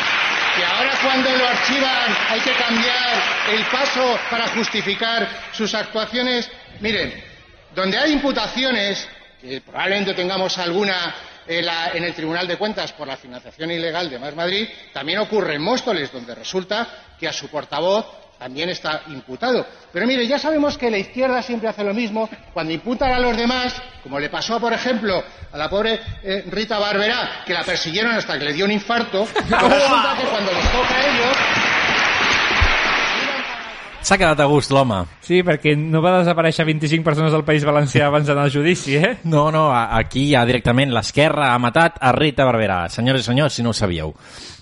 Que 0.57 0.65
ahora 0.65 0.99
cuando 1.01 1.31
lo 1.37 1.47
archivan 1.47 2.17
hay 2.29 2.41
que 2.41 2.53
cambiar 2.55 3.23
el 3.53 3.65
paso 3.67 4.19
para 4.29 4.49
justificar 4.49 5.29
sus 5.53 5.73
actuaciones. 5.75 6.51
Miren, 6.81 7.23
donde 7.73 7.99
hay 7.99 8.15
imputaciones, 8.15 9.09
que 9.41 9.61
probablemente 9.61 10.15
tengamos 10.15 10.59
alguna 10.59 11.15
en, 11.47 11.67
la- 11.67 11.91
en 11.93 12.05
el 12.05 12.15
Tribunal 12.15 12.47
de 12.47 12.57
Cuentas 12.57 12.93
por 12.93 13.07
la 13.09 13.17
financiación 13.17 13.71
ilegal 13.71 14.09
de 14.11 14.19
Más 14.19 14.35
Madrid, 14.35 14.69
también 14.93 15.19
ocurre 15.19 15.55
en 15.57 15.63
Móstoles, 15.63 16.13
donde 16.13 16.35
resulta 16.35 16.87
que 17.19 17.29
a 17.29 17.33
su 17.33 17.49
portavoz 17.49 18.07
también 18.39 18.71
está 18.71 19.03
imputado. 19.07 19.65
Pero 19.93 20.05
mire, 20.05 20.27
ya 20.27 20.37
sabemos 20.37 20.77
que 20.77 20.91
la 20.91 20.99
izquierda 20.99 21.41
siempre 21.43 21.69
hace 21.69 21.85
lo 21.85 21.95
mismo 21.95 22.29
cuando 22.53 22.73
imputan 22.73 23.13
a 23.13 23.21
los 23.21 23.37
demás, 23.37 23.73
como 24.03 24.19
le 24.19 24.31
pasó, 24.31 24.59
por 24.59 24.73
ejemplo, 24.73 25.23
a 25.53 25.57
la 25.57 25.71
pobre 25.71 26.01
eh, 26.25 26.45
Rita 26.49 26.77
Barberá, 26.81 27.43
que 27.47 27.53
la 27.53 27.63
persiguieron 27.63 28.11
hasta 28.13 28.37
que 28.39 28.45
le 28.47 28.53
dio 28.53 28.65
un 28.65 28.73
infarto, 28.73 29.25
pues 29.33 29.45
resulta 29.49 30.17
que 30.21 30.27
cuando 30.27 30.53
les 30.53 30.73
toca 30.73 30.97
a 30.97 31.07
ellos, 31.07 31.37
S'ha 34.03 34.17
quedat 34.19 34.41
a 34.43 34.49
gust 34.51 34.73
l'home. 34.75 34.97
Sí, 35.23 35.45
perquè 35.47 35.77
no 35.79 36.01
va 36.03 36.17
desaparèixer 36.19 36.65
25 36.67 37.07
persones 37.07 37.31
del 37.31 37.45
País 37.47 37.63
Valencià 37.63 38.09
abans 38.09 38.27
d'anar 38.27 38.49
al 38.49 38.51
judici, 38.51 38.97
eh? 38.99 39.13
No, 39.31 39.45
no, 39.55 39.69
aquí 39.71 40.25
ja 40.33 40.43
directament 40.49 40.91
l'esquerra 40.91 41.53
ha 41.53 41.61
matat 41.63 42.01
a 42.03 42.11
Rita 42.17 42.43
Barberà. 42.49 42.81
Senyores 42.91 43.23
i 43.23 43.31
senyors, 43.31 43.55
si 43.55 43.63
no 43.63 43.71
ho 43.71 43.79
sabíeu. 43.79 44.11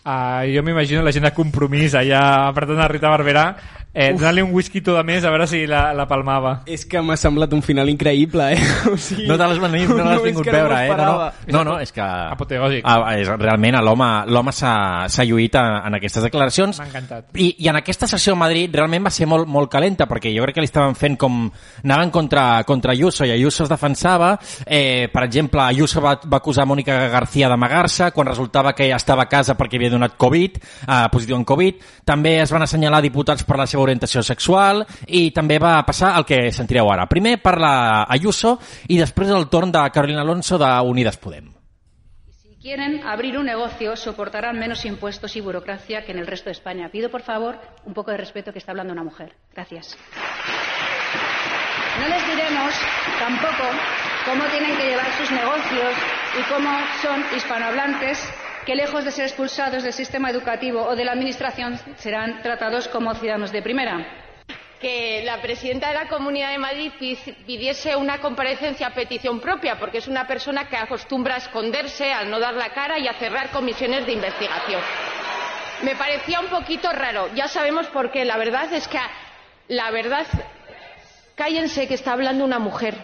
Uh, 0.01 0.45
jo 0.53 0.61
m'imagino 0.65 1.01
la 1.05 1.13
gent 1.13 1.25
de 1.25 1.33
compromís 1.37 1.97
allà 1.97 2.21
apretant 2.51 2.85
a 2.85 2.89
Rita 2.93 3.09
Barberà 3.13 3.47
eh, 3.93 4.13
donant-li 4.15 4.43
un 4.45 4.53
whisky 4.55 4.81
tot 4.85 4.97
de 4.97 5.03
més 5.07 5.25
a 5.25 5.33
veure 5.33 5.47
si 5.51 5.65
la, 5.69 5.91
la 5.97 6.07
palmava. 6.11 6.61
És 6.71 6.85
que 6.89 7.03
m'ha 7.03 7.17
semblat 7.19 7.53
un 7.57 7.63
final 7.63 7.91
increïble, 7.91 8.51
eh? 8.55 8.61
O 8.91 8.97
sigui, 8.97 9.27
No 9.29 9.37
te 9.39 9.49
l'has 9.49 9.61
venit, 9.63 9.89
no 9.91 10.05
l'has 10.07 10.23
vingut 10.25 10.49
a 10.49 10.55
veure, 10.55 10.77
m'ho 10.77 10.81
eh? 10.81 10.97
No, 11.01 11.11
no, 11.11 11.57
no, 11.57 11.65
no, 11.73 11.77
és 11.83 11.93
que... 11.95 12.05
Apoteòsic. 12.05 12.85
Ah, 12.87 13.15
és, 13.19 13.29
realment 13.41 13.81
l'home 13.81 14.09
l'home 14.31 14.53
s'ha 14.55 14.73
s'ha 15.11 15.25
lluït 15.27 15.57
en, 15.59 15.81
en 15.89 15.99
aquestes 15.99 16.25
declaracions. 16.27 16.79
M'ha 16.81 16.89
encantat. 16.89 17.31
I, 17.35 17.51
I 17.65 17.71
en 17.73 17.81
aquesta 17.81 18.09
sessió 18.11 18.35
a 18.37 18.41
Madrid 18.41 18.75
realment 18.75 19.09
va 19.09 19.15
ser 19.15 19.29
molt, 19.31 19.49
molt 19.51 19.71
calenta, 19.73 20.07
perquè 20.11 20.33
jo 20.35 20.45
crec 20.47 20.59
que 20.59 20.65
li 20.65 20.71
estaven 20.71 20.97
fent 20.99 21.19
com... 21.21 21.43
Anaven 21.85 22.13
contra, 22.15 22.45
contra 22.69 22.93
Ayuso 22.93 23.27
i 23.27 23.35
Ayuso 23.35 23.65
es 23.65 23.73
defensava. 23.73 24.35
Eh, 24.67 25.09
per 25.13 25.25
exemple, 25.27 25.63
Ayuso 25.65 26.03
va, 26.05 26.15
va 26.25 26.39
acusar 26.39 26.67
Mònica 26.69 26.97
García 27.11 27.49
d'amagar-se 27.51 28.11
quan 28.15 28.31
resultava 28.31 28.75
que 28.77 28.87
ella 28.87 29.01
estava 29.01 29.27
a 29.27 29.31
casa 29.31 29.57
perquè 29.59 29.81
havia 29.81 29.91
donat 29.93 30.17
Covid, 30.21 30.61
eh, 30.61 31.03
positiu 31.13 31.39
en 31.39 31.47
Covid. 31.49 31.83
També 32.07 32.39
es 32.45 32.53
van 32.55 32.67
assenyalar 32.67 33.03
diputats 33.03 33.47
per 33.47 33.59
la 33.59 33.67
seva 33.67 33.80
orientació 33.83 34.23
sexual 34.23 34.85
i 35.07 35.31
també 35.37 35.59
va 35.63 35.79
passar 35.87 36.15
el 36.19 36.27
que 36.29 36.51
sentireu 36.53 36.91
ara. 36.93 37.09
Primer 37.11 37.39
parla 37.43 38.05
Ayuso 38.09 38.59
i 38.89 38.99
després 39.01 39.31
el 39.35 39.49
torn 39.49 39.73
de 39.73 39.83
Carolina 39.95 40.23
Alonso 40.23 40.59
de 40.59 40.71
Unides 40.87 41.19
Podem. 41.19 41.51
Si 42.31 42.57
quieren 42.61 43.03
abrir 43.07 43.39
un 43.39 43.47
negocio, 43.47 43.97
soportarán 43.97 44.59
menos 44.59 44.85
impuestos 44.85 45.37
y 45.37 45.41
burocracia 45.41 46.05
que 46.05 46.13
en 46.13 46.19
el 46.19 46.27
resto 46.27 46.51
de 46.51 46.53
España. 46.53 46.91
Pido, 46.91 47.11
por 47.11 47.23
favor, 47.23 47.59
un 47.85 47.95
poco 47.95 48.11
de 48.11 48.19
respeto 48.19 48.53
que 48.53 48.59
está 48.59 48.73
hablando 48.73 48.93
una 48.93 49.05
mujer. 49.05 49.35
Gracias. 49.55 49.97
No 52.01 52.09
les 52.09 52.27
diremos 52.27 52.75
tampoco 53.19 53.65
cómo 54.25 54.45
tienen 54.45 54.77
que 54.77 54.85
llevar 54.85 55.11
sus 55.19 55.31
negocios 55.31 55.95
y 56.39 56.43
cómo 56.53 56.71
son 57.03 57.25
hispanohablantes 57.37 58.19
que, 58.71 58.77
lejos 58.77 59.05
de 59.05 59.11
ser 59.11 59.25
expulsados 59.27 59.83
del 59.83 59.93
sistema 59.93 60.31
educativo 60.31 60.81
o 60.87 60.95
de 60.95 61.05
la 61.05 61.11
Administración, 61.11 61.77
serán 61.97 62.41
tratados 62.41 62.87
como 62.87 63.13
ciudadanos 63.17 63.51
de 63.51 63.63
primera. 63.63 63.97
que 64.81 65.23
la 65.25 65.43
presidenta 65.43 65.89
de 65.89 65.95
la 65.95 66.09
Comunidad 66.09 66.53
de 66.53 66.59
Madrid 66.59 66.93
pi- 66.99 67.17
pidiese 67.45 67.97
una 67.97 68.19
comparecencia 68.21 68.87
a 68.87 68.95
petición 68.95 69.41
propia, 69.41 69.77
porque 69.81 69.99
es 69.99 70.07
una 70.07 70.27
persona 70.29 70.69
que 70.69 70.77
acostumbra 70.77 71.35
a 71.35 71.39
esconderse, 71.39 72.13
a 72.13 72.23
no 72.25 72.39
dar 72.39 72.55
la 72.55 72.71
cara 72.71 72.97
y 72.99 73.09
a 73.09 73.13
cerrar 73.15 73.51
comisiones 73.51 74.07
de 74.07 74.13
investigación. 74.13 74.81
Me 75.83 75.97
parecía 75.97 76.39
un 76.41 76.47
poquito 76.47 76.91
raro. 76.93 77.29
Ya 77.35 77.49
sabemos 77.49 77.89
por 77.89 78.11
qué. 78.13 78.25
La 78.25 78.39
verdad 78.39 78.73
es 78.73 78.87
que, 78.89 78.99
la 79.69 79.91
verdad, 79.91 80.27
cállense 81.35 81.89
que 81.89 81.95
está 81.95 82.13
hablando 82.13 82.45
una 82.45 82.59
mujer. 82.61 82.95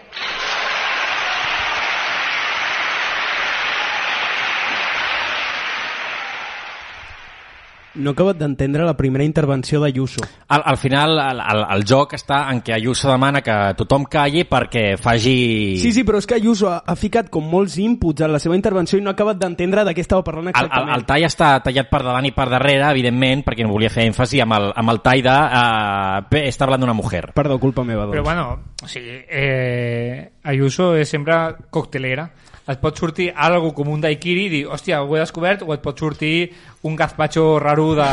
No 7.97 8.13
he 8.13 8.17
acabat 8.17 8.39
d'entendre 8.41 8.85
la 8.85 8.97
primera 8.97 9.25
intervenció 9.25 9.81
d'Ayuso. 9.81 10.23
Al, 10.49 10.63
al 10.65 10.77
final, 10.77 11.17
el, 11.19 11.41
el, 11.41 11.63
el 11.77 11.85
joc 11.89 12.15
està 12.19 12.43
en 12.53 12.61
què 12.65 12.75
Ayuso 12.77 13.09
demana 13.11 13.43
que 13.45 13.55
tothom 13.79 14.05
calli 14.11 14.45
perquè 14.49 14.85
faci... 15.01 15.37
Sí, 15.81 15.93
sí, 15.97 16.05
però 16.07 16.21
és 16.21 16.29
que 16.29 16.37
Ayuso 16.37 16.69
ha, 16.71 16.79
ha 16.85 16.97
ficat 16.99 17.31
com 17.33 17.49
molts 17.51 17.79
inputs 17.83 18.25
en 18.27 18.35
la 18.35 18.41
seva 18.43 18.57
intervenció 18.59 19.01
i 19.01 19.05
no 19.05 19.13
ha 19.13 19.17
acabat 19.17 19.41
d'entendre 19.41 19.87
de 19.89 19.95
què 19.97 20.05
estava 20.05 20.25
parlant 20.27 20.51
El, 20.51 20.55
el, 20.55 20.69
exactament. 20.69 20.95
el 20.97 21.07
tall 21.09 21.29
està 21.29 21.51
tallat 21.65 21.91
per 21.93 22.03
davant 22.05 22.29
i 22.29 22.35
per 22.37 22.49
darrere, 22.53 22.91
evidentment, 22.91 23.45
perquè 23.47 23.67
no 23.67 23.73
volia 23.75 23.93
fer 23.93 24.07
èmfasi 24.11 24.43
amb 24.45 24.59
el, 24.59 24.71
amb 24.77 24.95
el 24.95 25.03
tall 25.05 25.25
de... 25.27 25.37
Uh, 25.63 26.43
està 26.47 26.67
parlant 26.67 26.85
d'una 26.85 26.97
mujer. 26.97 27.31
Perdó, 27.37 27.59
culpa 27.63 27.85
meva, 27.87 28.07
doncs. 28.07 28.17
Però 28.17 28.27
bueno, 28.27 28.49
o 28.83 28.91
sigui, 28.91 29.23
eh, 29.29 30.33
Ayuso 30.45 30.93
és 30.97 31.09
sempre 31.09 31.39
coctelera. 31.71 32.29
Et 32.67 32.81
pot 32.83 32.97
sortir 32.99 33.29
algo 33.31 33.69
com 33.77 33.89
un 33.95 34.01
daiquiri 34.03 34.47
i 34.47 34.49
dir, 34.51 34.61
hòstia, 34.67 34.99
ho 35.05 35.15
he 35.15 35.21
descobert, 35.21 35.61
o 35.63 35.71
et 35.75 35.83
pot 35.85 35.99
sortir 36.03 36.51
un 36.83 36.97
gazpacho 36.99 37.61
raro 37.63 37.93
de, 37.95 38.07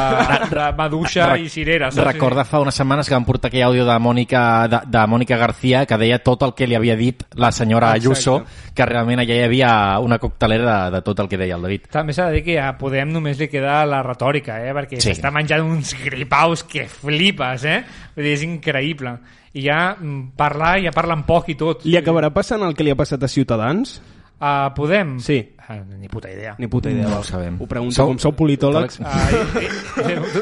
de 0.52 0.66
maduixa 0.78 1.32
i 1.42 1.48
cirera. 1.50 1.90
saps? 1.90 2.06
Recorda 2.06 2.44
fa 2.46 2.60
unes 2.62 2.78
setmanes 2.78 3.10
que 3.10 3.16
van 3.18 3.26
portar 3.26 3.50
aquell 3.50 3.66
àudio 3.66 3.88
de 3.88 3.96
Mònica, 3.98 4.44
de, 4.70 4.80
de 4.94 5.04
Mònica 5.10 5.40
García 5.42 5.88
que 5.90 5.98
deia 5.98 6.20
tot 6.22 6.46
el 6.46 6.54
que 6.54 6.68
li 6.70 6.78
havia 6.78 6.96
dit 7.00 7.26
la 7.34 7.50
senyora 7.52 7.96
Exacte. 7.96 8.04
Ayuso, 8.14 8.36
que 8.78 8.86
realment 8.86 9.24
allà 9.26 9.40
hi 9.40 9.44
havia 9.48 9.74
una 10.06 10.20
coctelera 10.22 10.78
de, 10.86 10.98
de 11.00 11.02
tot 11.10 11.26
el 11.26 11.30
que 11.34 11.42
deia 11.42 11.58
el 11.58 11.66
David. 11.66 11.90
També 11.98 12.14
s'ha 12.14 12.30
de 12.30 12.38
dir 12.38 12.46
que 12.52 12.60
a 12.62 12.72
Podem 12.78 13.10
només 13.10 13.42
li 13.42 13.50
queda 13.50 13.82
la 13.90 14.04
retòrica, 14.06 14.62
eh? 14.62 14.74
perquè 14.78 15.02
Sí. 15.02 15.10
s'està 15.16 15.34
menjant 15.34 15.66
uns 15.66 15.96
gripaus 16.06 16.62
que 16.70 16.86
flipes, 16.86 17.66
eh? 17.66 17.82
Vull 18.16 18.26
dir, 18.30 18.38
és 18.38 18.46
increïble. 18.46 19.18
I 19.54 19.66
ja 19.68 19.96
mm, 20.00 20.34
parlar, 20.38 20.78
ja 20.82 20.92
parlen 20.94 21.26
poc 21.26 21.50
i 21.50 21.56
tot. 21.58 21.86
Li 21.86 21.98
acabarà 21.98 22.30
passant 22.34 22.62
el 22.66 22.74
que 22.78 22.84
li 22.86 22.94
ha 22.94 22.98
passat 22.98 23.22
a 23.24 23.28
Ciutadans? 23.30 23.98
A 24.44 24.74
Podem? 24.76 25.16
Sí. 25.24 25.38
Ah, 25.64 25.78
ni 25.98 26.10
puta 26.12 26.28
idea. 26.28 26.56
Ni 26.60 26.68
puta 26.68 26.92
idea. 26.92 27.08
No 27.08 27.22
ho 27.22 27.24
sabem. 27.24 27.56
Ho 27.62 27.68
pregunto, 27.72 27.96
Sou- 27.96 28.10
com 28.12 28.18
sou 28.20 28.34
politòlegs. 28.36 29.00
Ah, 29.00 29.30
i, 29.32 29.64
i, 30.12 30.18
tu, 30.34 30.42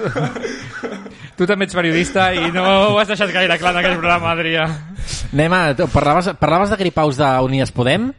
tu 1.37 1.47
també 1.49 1.67
ets 1.67 1.77
periodista 1.77 2.31
i 2.33 2.49
no 2.55 2.63
ho 2.89 2.97
has 2.97 3.11
deixat 3.11 3.29
gaire 3.33 3.59
clar 3.61 3.75
en 3.75 3.83
aquest 3.83 3.99
programa, 3.99 4.31
Adrià. 4.33 4.65
Anem 5.31 5.53
a... 5.53 5.61
Parlaves, 5.93 6.31
parlaves 6.41 6.73
de 6.73 6.79
gripaus 6.81 7.19
d'Unides 7.21 7.71
Podem? 7.77 8.09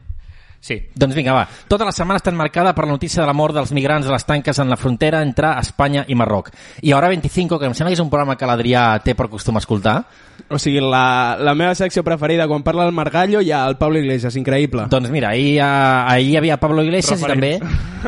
Sí. 0.63 0.77
Doncs 0.95 1.17
vinga, 1.19 1.35
va. 1.35 1.43
Tota 1.67 1.89
la 1.89 1.91
setmana 1.91 2.21
està 2.23 2.31
marcada 2.39 2.71
per 2.77 2.85
la 2.87 2.93
notícia 2.95 3.19
de 3.19 3.27
la 3.27 3.35
mort 3.35 3.57
dels 3.57 3.73
migrants 3.75 4.07
de 4.07 4.13
les 4.15 4.25
tanques 4.29 4.61
en 4.63 4.71
la 4.71 4.79
frontera 4.79 5.19
entre 5.27 5.51
Espanya 5.59 6.05
i 6.07 6.15
Marroc. 6.15 6.53
I 6.87 6.95
Hora 6.95 7.11
25, 7.11 7.59
que 7.59 7.67
em 7.67 7.75
sembla 7.75 7.91
que 7.91 7.99
és 7.99 8.05
un 8.05 8.11
programa 8.13 8.37
que 8.39 8.47
l'Adrià 8.47 8.85
té 9.03 9.17
per 9.19 9.27
costum 9.33 9.59
escoltar, 9.59 10.05
O 10.51 10.59
sigui, 10.59 10.81
la, 10.81 11.37
la 11.41 11.55
meva 11.59 11.75
secció 11.79 12.05
preferida 12.05 12.47
quan 12.49 12.65
parla 12.67 12.87
el 12.89 12.95
Margallo 12.97 13.41
hi 13.41 13.53
ha 13.53 13.65
el 13.69 13.77
Pablo 13.81 14.01
Iglesias, 14.01 14.37
increïble. 14.37 14.87
Doncs 14.93 15.11
mira, 15.13 15.31
ahir, 15.31 15.59
eh, 15.59 15.65
ahir 15.65 16.31
hi 16.31 16.37
havia 16.41 16.59
Pablo 16.61 16.85
Iglesias 16.85 17.23
i 17.23 17.29
també 17.29 17.53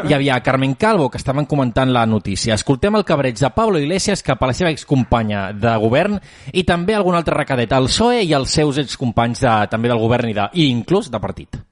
hi 0.05 0.15
havia 0.17 0.41
Carmen 0.45 0.75
Calvo, 0.75 1.11
que 1.11 1.21
estaven 1.21 1.47
comentant 1.51 1.93
la 1.93 2.07
notícia. 2.07 2.55
Escoltem 2.55 2.97
el 2.99 3.05
cabreig 3.05 3.39
de 3.41 3.53
Pablo 3.55 3.79
Iglesias 3.79 4.25
cap 4.27 4.43
a 4.43 4.51
la 4.51 4.57
seva 4.57 4.73
excompanya 4.75 5.51
de 5.53 5.77
govern 5.83 6.19
i 6.53 6.65
també 6.65 6.97
algun 6.97 7.17
altre 7.19 7.37
recadet, 7.39 7.73
el 7.73 7.91
PSOE 7.93 8.25
i 8.25 8.35
els 8.35 8.57
seus 8.59 8.81
excompanys 8.83 9.45
de, 9.45 9.55
també 9.71 9.93
del 9.93 10.03
govern 10.03 10.33
i, 10.33 10.37
de, 10.37 10.51
i 10.59 10.69
inclús 10.73 11.11
de 11.11 11.21
partit. 11.21 11.65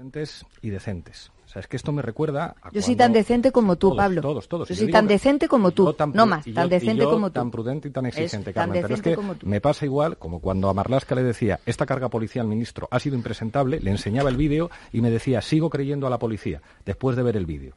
prudentes 0.00 0.46
y 0.62 0.70
decentes. 0.70 1.30
O 1.50 1.52
sea, 1.52 1.60
es 1.60 1.66
que 1.66 1.76
esto 1.76 1.90
me 1.90 2.00
recuerda 2.00 2.54
a 2.62 2.70
Yo 2.70 2.80
soy 2.80 2.94
tan 2.94 3.12
decente 3.12 3.50
como 3.50 3.74
tú, 3.74 3.88
Todos, 3.88 3.96
Pablo. 3.96 4.22
Todos, 4.22 4.48
todos. 4.48 4.68
Yo 4.68 4.74
soy 4.76 4.86
digo 4.86 4.96
tan 4.96 5.08
decente 5.08 5.48
como 5.48 5.72
tú. 5.72 5.92
tan 5.94 6.12
no 6.12 6.24
más, 6.24 6.44
tan 6.44 6.54
yo- 6.54 6.68
decente 6.68 7.02
como 7.04 7.30
tú. 7.30 7.34
tan 7.34 7.50
prudente 7.50 7.88
y 7.88 7.90
tan 7.90 8.06
Es 8.06 8.16
exigente, 8.16 8.52
tan 8.52 8.66
Carmen. 8.68 8.82
Pero 8.82 8.94
es 8.94 9.02
que 9.02 9.16
como 9.16 9.34
tú. 9.34 9.48
me 9.48 9.60
pasa 9.60 9.84
igual 9.84 10.16
como 10.16 10.38
cuando 10.38 10.68
a 10.68 10.74
Marlaska 10.74 11.16
le 11.16 11.24
decía, 11.24 11.58
esta 11.66 11.86
carga 11.86 12.08
policial, 12.08 12.46
ministro, 12.46 12.86
ha 12.92 13.00
sido 13.00 13.16
impresentable, 13.16 13.80
le 13.80 13.90
enseñaba 13.90 14.30
el 14.30 14.36
vídeo 14.36 14.70
y 14.92 15.00
me 15.00 15.10
decía, 15.10 15.40
sigo 15.42 15.70
creyendo 15.70 16.06
a 16.06 16.10
la 16.10 16.20
policía, 16.20 16.62
después 16.86 17.16
de 17.16 17.24
ver 17.24 17.36
el 17.36 17.46
vídeo. 17.46 17.74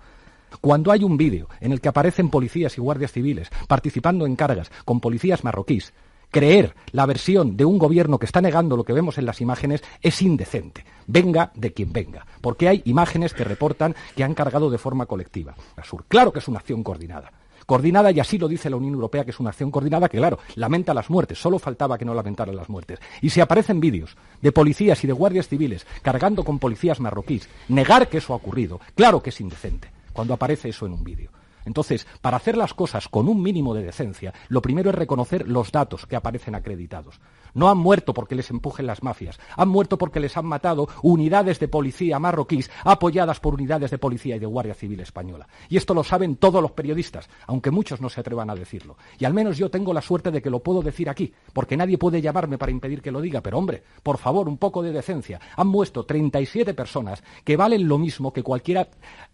Cuando 0.61 0.91
hay 0.91 1.03
un 1.03 1.17
vídeo 1.17 1.47
en 1.59 1.71
el 1.71 1.81
que 1.81 1.89
aparecen 1.89 2.29
policías 2.29 2.77
y 2.77 2.81
guardias 2.81 3.11
civiles 3.11 3.49
participando 3.67 4.27
en 4.27 4.35
cargas 4.35 4.71
con 4.85 4.99
policías 4.99 5.43
marroquíes, 5.43 5.93
creer 6.33 6.75
la 6.91 7.05
versión 7.05 7.55
de 7.55 7.63
un 7.63 7.77
gobierno 7.77 8.19
que 8.19 8.25
está 8.25 8.41
negando 8.41 8.75
lo 8.75 8.83
que 8.83 8.91
vemos 8.91 9.17
en 9.17 9.25
las 9.25 9.39
imágenes 9.39 9.83
es 10.01 10.21
indecente. 10.21 10.83
Venga 11.07 11.51
de 11.55 11.71
quien 11.71 11.93
venga. 11.93 12.25
Porque 12.41 12.67
hay 12.67 12.81
imágenes 12.85 13.33
que 13.33 13.45
reportan 13.45 13.95
que 14.15 14.23
han 14.25 14.33
cargado 14.33 14.69
de 14.69 14.77
forma 14.77 15.05
colectiva. 15.05 15.55
Sur. 15.83 16.03
Claro 16.07 16.33
que 16.33 16.39
es 16.39 16.47
una 16.47 16.59
acción 16.59 16.83
coordinada. 16.83 17.31
Coordinada, 17.65 18.11
y 18.11 18.19
así 18.19 18.37
lo 18.37 18.47
dice 18.47 18.69
la 18.69 18.75
Unión 18.75 18.95
Europea, 18.95 19.23
que 19.23 19.31
es 19.31 19.39
una 19.39 19.51
acción 19.51 19.71
coordinada 19.71 20.09
que, 20.09 20.17
claro, 20.17 20.39
lamenta 20.55 20.93
las 20.93 21.09
muertes. 21.09 21.39
Solo 21.39 21.59
faltaba 21.59 21.97
que 21.97 22.03
no 22.03 22.13
lamentaran 22.13 22.55
las 22.55 22.67
muertes. 22.67 22.99
Y 23.21 23.29
si 23.29 23.39
aparecen 23.39 23.79
vídeos 23.79 24.17
de 24.41 24.51
policías 24.51 25.01
y 25.03 25.07
de 25.07 25.13
guardias 25.13 25.47
civiles 25.47 25.85
cargando 26.01 26.43
con 26.43 26.59
policías 26.59 26.99
marroquíes, 26.99 27.47
negar 27.69 28.09
que 28.09 28.17
eso 28.17 28.33
ha 28.33 28.37
ocurrido, 28.37 28.81
claro 28.95 29.21
que 29.21 29.29
es 29.29 29.39
indecente 29.39 29.89
cuando 30.11 30.33
aparece 30.33 30.69
eso 30.69 30.85
en 30.85 30.93
un 30.93 31.03
vídeo. 31.03 31.31
Entonces, 31.65 32.07
para 32.21 32.37
hacer 32.37 32.57
las 32.57 32.73
cosas 32.73 33.07
con 33.07 33.27
un 33.27 33.41
mínimo 33.41 33.73
de 33.73 33.83
decencia, 33.83 34.33
lo 34.49 34.61
primero 34.61 34.89
es 34.89 34.95
reconocer 34.95 35.47
los 35.47 35.71
datos 35.71 36.05
que 36.05 36.15
aparecen 36.15 36.55
acreditados. 36.55 37.19
No 37.53 37.69
han 37.69 37.77
muerto 37.77 38.13
porque 38.13 38.35
les 38.35 38.49
empujen 38.49 38.87
las 38.87 39.03
mafias, 39.03 39.39
han 39.55 39.69
muerto 39.69 39.97
porque 39.97 40.19
les 40.19 40.35
han 40.37 40.45
matado 40.45 40.87
unidades 41.01 41.59
de 41.59 41.67
policía 41.67 42.19
marroquíes 42.19 42.71
apoyadas 42.83 43.39
por 43.39 43.53
unidades 43.53 43.91
de 43.91 43.97
policía 43.97 44.35
y 44.35 44.39
de 44.39 44.45
Guardia 44.45 44.73
Civil 44.73 44.99
española. 44.99 45.47
Y 45.69 45.77
esto 45.77 45.93
lo 45.93 46.03
saben 46.03 46.37
todos 46.37 46.61
los 46.61 46.71
periodistas, 46.71 47.29
aunque 47.47 47.71
muchos 47.71 48.01
no 48.01 48.09
se 48.09 48.21
atrevan 48.21 48.49
a 48.49 48.55
decirlo. 48.55 48.97
Y 49.19 49.25
al 49.25 49.33
menos 49.33 49.57
yo 49.57 49.69
tengo 49.69 49.93
la 49.93 50.01
suerte 50.01 50.31
de 50.31 50.41
que 50.41 50.49
lo 50.49 50.61
puedo 50.61 50.81
decir 50.81 51.09
aquí, 51.09 51.33
porque 51.53 51.77
nadie 51.77 51.97
puede 51.97 52.21
llamarme 52.21 52.57
para 52.57 52.71
impedir 52.71 53.01
que 53.01 53.11
lo 53.11 53.21
diga. 53.21 53.41
Pero 53.41 53.57
hombre, 53.57 53.83
por 54.01 54.17
favor, 54.17 54.47
un 54.47 54.57
poco 54.57 54.81
de 54.81 54.91
decencia. 54.91 55.39
Han 55.55 55.67
muerto 55.67 56.05
37 56.05 56.73
personas 56.73 57.23
que 57.43 57.57
valen 57.57 57.87
lo 57.87 57.97
mismo 57.97 58.31
que 58.31 58.43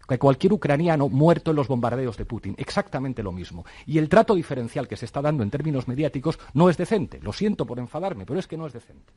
que 0.08 0.18
cualquier 0.18 0.52
ucraniano 0.52 1.08
muerto 1.08 1.50
en 1.50 1.56
los 1.56 1.68
bombardeos 1.68 2.16
de 2.16 2.24
Putin. 2.24 2.54
Exactamente 2.58 3.22
lo 3.22 3.32
mismo. 3.32 3.64
Y 3.86 3.98
el 3.98 4.08
trato 4.08 4.34
diferencial 4.34 4.88
que 4.88 4.96
se 4.96 5.04
está 5.04 5.22
dando 5.22 5.42
en 5.42 5.50
términos 5.50 5.88
mediáticos 5.88 6.38
no 6.52 6.68
es 6.68 6.76
decente. 6.76 7.20
Lo 7.22 7.32
siento 7.32 7.66
por 7.66 7.78
enfadarme, 8.10 8.26
pero 8.26 8.38
es 8.38 8.46
que 8.46 8.56
no 8.56 8.66
es 8.66 8.72
decente. 8.72 9.12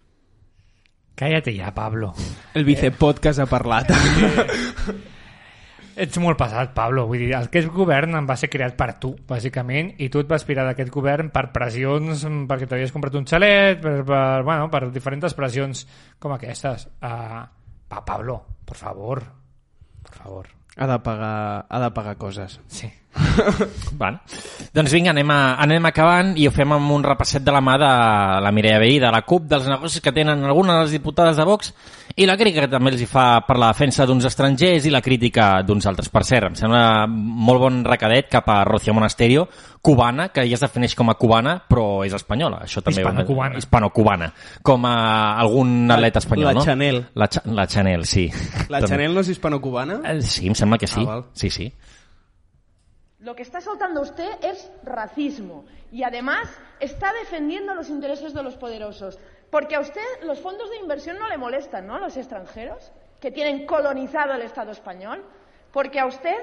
Cállate 1.16 1.56
ja, 1.56 1.74
Pablo. 1.74 2.14
El 2.54 2.66
vicepodcast 2.66 3.40
ha 3.40 3.46
parlat. 3.46 3.90
Ets 5.96 6.18
molt 6.18 6.40
pesat, 6.40 6.72
Pablo. 6.74 7.06
Vull 7.06 7.22
dir, 7.22 7.36
el 7.38 7.52
que 7.54 7.62
és 7.62 7.68
govern 7.70 8.16
en 8.18 8.26
va 8.26 8.34
ser 8.40 8.50
creat 8.50 8.74
per 8.74 8.96
tu, 8.98 9.12
bàsicament, 9.30 9.92
i 10.02 10.10
tu 10.10 10.24
et 10.24 10.30
vas 10.30 10.42
aspirar 10.42 10.66
d'aquest 10.66 10.90
govern 10.90 11.30
per 11.30 11.52
pressions, 11.54 12.26
perquè 12.50 12.66
t'havies 12.66 12.94
comprat 12.96 13.20
un 13.20 13.30
xalet, 13.30 13.78
per, 13.84 14.00
per, 14.08 14.42
bueno, 14.42 14.72
per 14.74 14.88
diferents 14.90 15.38
pressions 15.38 15.86
com 16.18 16.34
aquestes. 16.34 16.88
Uh, 16.98 17.46
pa, 17.88 18.02
Pablo, 18.02 18.40
por 18.66 18.82
favor. 18.82 19.22
Por 20.02 20.18
favor. 20.18 20.50
Ha 20.74 20.90
de 20.90 20.98
pagar, 21.06 21.68
ha 21.70 21.80
de 21.86 21.94
pagar 21.94 22.18
coses. 22.18 22.58
Sí. 22.74 22.90
Bueno. 23.94 24.20
Doncs 24.74 24.92
vinga, 24.92 25.12
anem, 25.14 25.30
a, 25.32 25.56
anem 25.62 25.86
acabant 25.86 26.32
i 26.40 26.48
ho 26.50 26.52
fem 26.54 26.72
amb 26.74 26.92
un 26.96 27.04
repasset 27.06 27.44
de 27.46 27.54
la 27.54 27.62
mà 27.62 27.76
de 27.78 27.90
la 28.42 28.52
Mireia 28.52 28.80
Vehí, 28.82 28.98
de 29.00 29.12
la 29.14 29.22
CUP, 29.22 29.46
dels 29.52 29.68
negocis 29.70 30.02
que 30.02 30.12
tenen 30.12 30.42
algunes 30.44 30.74
de 30.76 30.82
les 30.88 30.96
diputades 30.98 31.38
de 31.38 31.46
Vox 31.46 31.74
i 32.16 32.26
la 32.30 32.36
crítica 32.38 32.66
que 32.66 32.72
també 32.74 32.92
els 32.94 33.02
hi 33.02 33.08
fa 33.10 33.44
per 33.46 33.58
la 33.62 33.70
defensa 33.72 34.06
d'uns 34.10 34.26
estrangers 34.30 34.86
i 34.86 34.92
la 34.94 35.02
crítica 35.02 35.62
d'uns 35.66 35.86
altres. 35.90 36.10
Per 36.14 36.24
cert, 36.26 36.50
em 36.52 36.58
sembla 36.58 37.06
molt 37.08 37.62
bon 37.62 37.80
recadet 37.86 38.30
cap 38.34 38.50
a 38.50 38.60
Rocío 38.66 38.94
Monasterio, 38.98 39.48
cubana, 39.82 40.30
que 40.34 40.46
ja 40.50 40.58
es 40.58 40.66
defineix 40.66 40.94
com 40.98 41.10
a 41.14 41.18
cubana, 41.20 41.56
però 41.70 42.04
és 42.06 42.14
espanyola. 42.18 42.64
Això 42.66 42.82
també 42.82 43.02
Hispano-cubana. 43.02 43.62
Hispano-cubana. 43.62 44.30
Com 44.66 44.86
a 44.90 44.96
algun 45.42 45.90
atleta 45.92 46.22
espanyol, 46.22 46.52
la 46.52 46.54
no? 46.60 46.66
Chanel. 46.66 47.02
La, 47.14 47.30
Cha 47.30 47.42
la 47.46 47.66
Chanel, 47.68 48.06
sí. 48.10 48.28
La 48.70 48.80
També. 48.82 48.94
Chanel 48.94 49.14
no 49.14 49.22
és 49.22 49.34
hispano-cubana? 49.34 50.02
Eh, 50.06 50.22
Sí, 50.22 50.48
em 50.48 50.56
sembla 50.58 50.78
que 50.78 50.88
sí. 50.88 51.02
Ah, 51.02 51.16
val. 51.18 51.26
sí, 51.34 51.50
sí. 51.50 51.72
Lo 53.24 53.36
que 53.36 53.44
está 53.44 53.62
soltando 53.62 54.02
usted 54.02 54.32
es 54.42 54.70
racismo 54.84 55.64
y 55.94 56.04
además 56.04 56.50
está 56.82 57.14
defendiendo 57.14 57.74
los 57.74 57.88
intereses 57.88 58.34
de 58.34 58.44
los 58.44 58.58
poderosos. 58.58 59.18
Porque 59.50 59.76
a 59.76 59.80
usted 59.80 60.02
los 60.24 60.42
fondos 60.42 60.70
de 60.70 60.76
inversión 60.76 61.18
no 61.18 61.30
le 61.30 61.38
molestan, 61.38 61.88
¿no? 61.88 62.00
Los 62.00 62.18
extranjeros 62.18 62.92
que 63.22 63.32
tienen 63.32 63.66
colonizado 63.66 64.34
el 64.34 64.42
Estado 64.42 64.74
español. 64.74 65.24
Porque 65.72 66.02
a 66.02 66.06
usted, 66.06 66.36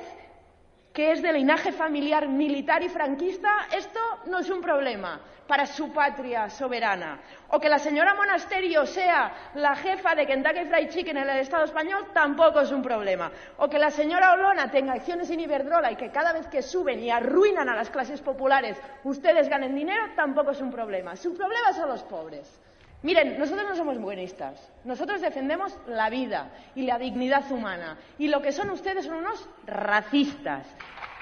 que 0.92 1.12
es 1.12 1.22
de 1.22 1.32
linaje 1.32 1.72
familiar 1.72 2.28
militar 2.28 2.82
y 2.82 2.88
franquista, 2.88 3.68
esto 3.72 4.00
no 4.26 4.40
es 4.40 4.50
un 4.50 4.60
problema 4.60 5.20
para 5.46 5.66
su 5.66 5.92
patria 5.92 6.48
soberana. 6.48 7.20
O 7.48 7.58
que 7.58 7.68
la 7.68 7.78
señora 7.78 8.14
Monasterio 8.14 8.86
sea 8.86 9.50
la 9.54 9.74
jefa 9.74 10.14
de 10.14 10.26
Kentucky 10.26 10.64
Fried 10.66 10.90
Chicken 10.90 11.16
en 11.16 11.28
el 11.28 11.38
Estado 11.38 11.64
español 11.64 12.06
tampoco 12.14 12.60
es 12.60 12.70
un 12.70 12.82
problema. 12.82 13.32
O 13.58 13.68
que 13.68 13.78
la 13.78 13.90
señora 13.90 14.32
Olona 14.32 14.70
tenga 14.70 14.92
acciones 14.92 15.28
en 15.30 15.40
Iberdrola 15.40 15.90
y 15.90 15.96
que 15.96 16.10
cada 16.10 16.32
vez 16.32 16.46
que 16.46 16.62
suben 16.62 17.00
y 17.00 17.10
arruinan 17.10 17.68
a 17.68 17.74
las 17.74 17.90
clases 17.90 18.20
populares 18.20 18.76
ustedes 19.02 19.48
ganen 19.48 19.74
dinero 19.74 20.10
tampoco 20.14 20.52
es 20.52 20.60
un 20.60 20.70
problema. 20.70 21.16
Su 21.16 21.34
problema 21.34 21.72
son 21.72 21.88
los 21.88 22.02
pobres. 22.04 22.60
Miren, 23.02 23.39
nosotros 23.39 23.67
no 23.67 23.76
somos 23.76 23.99
buenistas. 23.99 24.60
Nosotros 24.84 25.23
defendemos 25.23 25.76
la 25.86 26.10
vida 26.10 26.50
y 26.75 26.82
la 26.82 26.99
dignidad 26.99 27.50
humana. 27.50 27.97
Y 28.19 28.28
lo 28.28 28.43
que 28.43 28.52
son 28.52 28.71
ustedes 28.71 29.06
son 29.06 29.17
unos 29.17 29.49
racistas. 29.67 30.67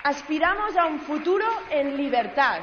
Aspiramos 0.02 0.76
a 0.76 0.86
un 0.86 0.98
futuro 1.00 1.46
en 1.70 1.96
libertad. 1.96 2.60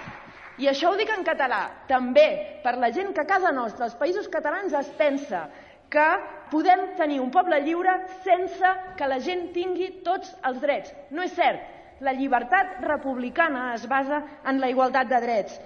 I 0.58 0.69
això 0.71 0.88
ho 0.88 0.95
dic 0.95 1.10
en 1.12 1.25
català, 1.28 1.84
també 1.88 2.62
per 2.63 2.78
la 2.80 2.88
gent 2.95 3.12
que 3.12 3.25
a 3.25 3.28
casa 3.28 3.51
nostra, 3.51 3.89
als 3.89 3.97
països 3.99 4.30
catalans, 4.32 4.71
es 4.71 4.88
pensa 4.95 5.49
que 5.91 6.06
podem 6.51 6.93
tenir 6.95 7.19
un 7.19 7.32
poble 7.32 7.60
lliure 7.65 7.97
sense 8.23 8.71
que 8.95 9.10
la 9.12 9.19
gent 9.19 9.49
tingui 9.56 9.89
tots 10.06 10.32
els 10.47 10.62
drets. 10.63 10.93
No 11.12 11.28
és 11.28 11.36
cert. 11.36 11.60
La 11.99 12.15
llibertat 12.15 12.80
republicana 12.88 13.73
es 13.75 13.84
basa 13.88 14.23
en 14.47 14.62
la 14.63 14.71
igualtat 14.71 15.12
de 15.12 15.19
drets. 15.28 15.60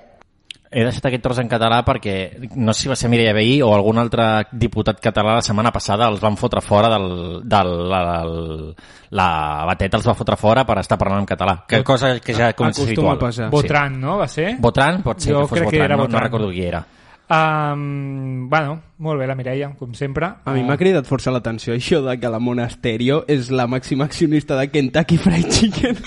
He 0.72 0.84
deixat 0.86 1.08
aquest 1.10 1.24
tros 1.26 1.40
en 1.42 1.48
català 1.50 1.80
perquè 1.82 2.14
no 2.62 2.76
sé 2.76 2.84
si 2.84 2.90
va 2.92 2.96
ser 3.00 3.10
Mireia 3.10 3.34
Vehí 3.34 3.56
o 3.66 3.72
algun 3.74 3.98
altre 3.98 4.46
diputat 4.52 5.00
català 5.02 5.34
la 5.40 5.42
setmana 5.42 5.72
passada 5.74 6.06
els 6.12 6.22
van 6.22 6.38
fotre 6.38 6.62
fora 6.62 6.92
del, 6.94 7.08
del, 7.42 7.72
del 7.90 8.36
la 9.18 9.30
bateta 9.66 9.98
els 9.98 10.06
va 10.06 10.14
fotre 10.14 10.38
fora 10.38 10.68
per 10.70 10.78
estar 10.84 11.00
parlant 11.02 11.24
en 11.24 11.30
català 11.32 11.56
que 11.68 11.82
cosa 11.84 12.14
que 12.20 12.38
ja 12.38 12.52
comença 12.54 12.86
habitual 12.86 13.18
passar. 13.18 13.50
Botran, 13.50 13.98
no? 14.00 14.20
Va 14.22 14.28
ser? 14.30 14.58
Botran? 14.62 15.02
Pot 15.02 15.26
ser 15.26 15.34
Jo 15.34 15.42
que 15.42 15.48
fos 15.56 15.58
crec 15.58 15.72
que 15.72 15.78
Botran, 15.80 15.86
era 15.90 15.98
no, 15.98 16.04
Botran. 16.04 16.20
no 16.22 16.26
recordo 16.28 16.52
qui 16.54 16.66
era 16.70 16.86
Um, 17.30 18.50
bueno, 18.50 18.80
molt 18.98 19.20
bé 19.22 19.28
la 19.30 19.36
Mireia, 19.38 19.68
com 19.78 19.92
sempre. 19.94 20.32
A 20.50 20.54
mi 20.56 20.64
m'ha 20.66 20.78
cridat 20.82 21.06
força 21.06 21.30
l'atenció 21.30 21.76
això 21.76 22.00
de 22.02 22.16
que 22.18 22.32
la 22.34 22.40
Monasterio 22.42 23.20
és 23.30 23.52
la 23.54 23.68
màxima 23.70 24.08
accionista 24.10 24.58
de 24.58 24.72
Kentucky 24.74 25.20
Fried 25.22 25.52
Chicken. 25.54 26.00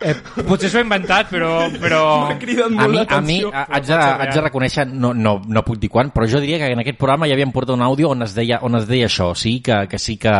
Eh, 0.00 0.14
potser 0.46 0.68
s'ho 0.70 0.80
he 0.80 0.84
inventat, 0.84 1.30
però... 1.30 1.50
però... 1.80 2.00
M'ha 2.28 2.38
cridat 2.40 2.66
a 2.72 2.74
molt 2.74 2.94
mi, 2.94 3.02
a 3.04 3.20
mi 3.24 3.38
a- 3.46 3.64
haig 3.78 3.86
de, 3.88 3.98
haig 3.98 4.32
de 4.34 4.44
reconèixer, 4.46 4.86
no, 4.90 5.12
no, 5.14 5.36
no 5.46 5.62
puc 5.66 5.78
dir 5.80 5.90
quan, 5.92 6.10
però 6.14 6.26
jo 6.30 6.40
diria 6.42 6.58
que 6.60 6.72
en 6.74 6.82
aquest 6.82 6.98
programa 7.00 7.28
ja 7.30 7.36
havíem 7.38 7.52
portat 7.54 7.76
un 7.76 7.84
àudio 7.86 8.10
on 8.12 8.26
es 8.26 8.34
deia, 8.36 8.58
on 8.66 8.76
es 8.80 8.88
deia 8.90 9.06
això, 9.10 9.30
sí 9.38 9.60
que, 9.64 9.84
que 9.90 10.00
sí 10.02 10.18
que, 10.20 10.34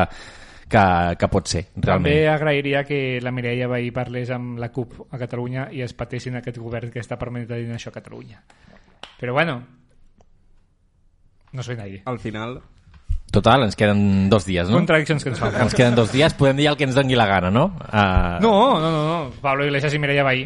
que, 0.69 0.85
que 1.21 1.31
pot 1.33 1.49
ser, 1.51 1.65
realment. 1.77 2.11
També 2.11 2.29
agrairia 2.29 2.85
que 2.89 3.01
la 3.23 3.33
Mireia 3.33 3.71
Vehí 3.71 3.91
parlés 3.95 4.35
amb 4.35 4.59
la 4.61 4.73
CUP 4.75 5.07
a 5.11 5.21
Catalunya 5.23 5.69
i 5.73 5.85
es 5.87 5.95
patessin 5.97 6.41
aquest 6.41 6.61
govern 6.61 6.93
que 6.93 7.03
està 7.05 7.19
permetent 7.21 7.73
això 7.77 7.95
a 7.95 7.99
Catalunya. 8.01 8.43
Però 9.21 9.33
bueno, 9.33 9.61
no 11.53 11.63
soy 11.63 11.77
nadie. 11.81 12.03
Al 12.05 12.19
final... 12.19 12.61
Total, 13.35 13.65
ens 13.67 13.75
queden 13.75 14.31
dos 14.31 14.45
dies, 14.47 14.69
no? 14.71 14.79
Contradiccions 14.79 15.25
que 15.27 15.33
ens 15.33 15.41
falten. 15.43 15.65
Ens 15.67 15.75
queden 15.75 15.97
dos 15.99 16.13
dies, 16.15 16.37
podem 16.39 16.61
dir 16.61 16.69
el 16.71 16.77
que 16.79 16.87
ens 16.87 16.95
doni 16.95 17.17
la 17.19 17.27
gana, 17.27 17.51
no? 17.51 17.65
Uh, 17.91 18.39
No, 18.45 18.53
no, 18.79 18.91
no, 18.93 19.01
no. 19.09 19.17
Pablo 19.43 19.67
Iglesias 19.67 19.97
i 19.97 19.99
Mireia 19.99 20.23
Vehí, 20.23 20.45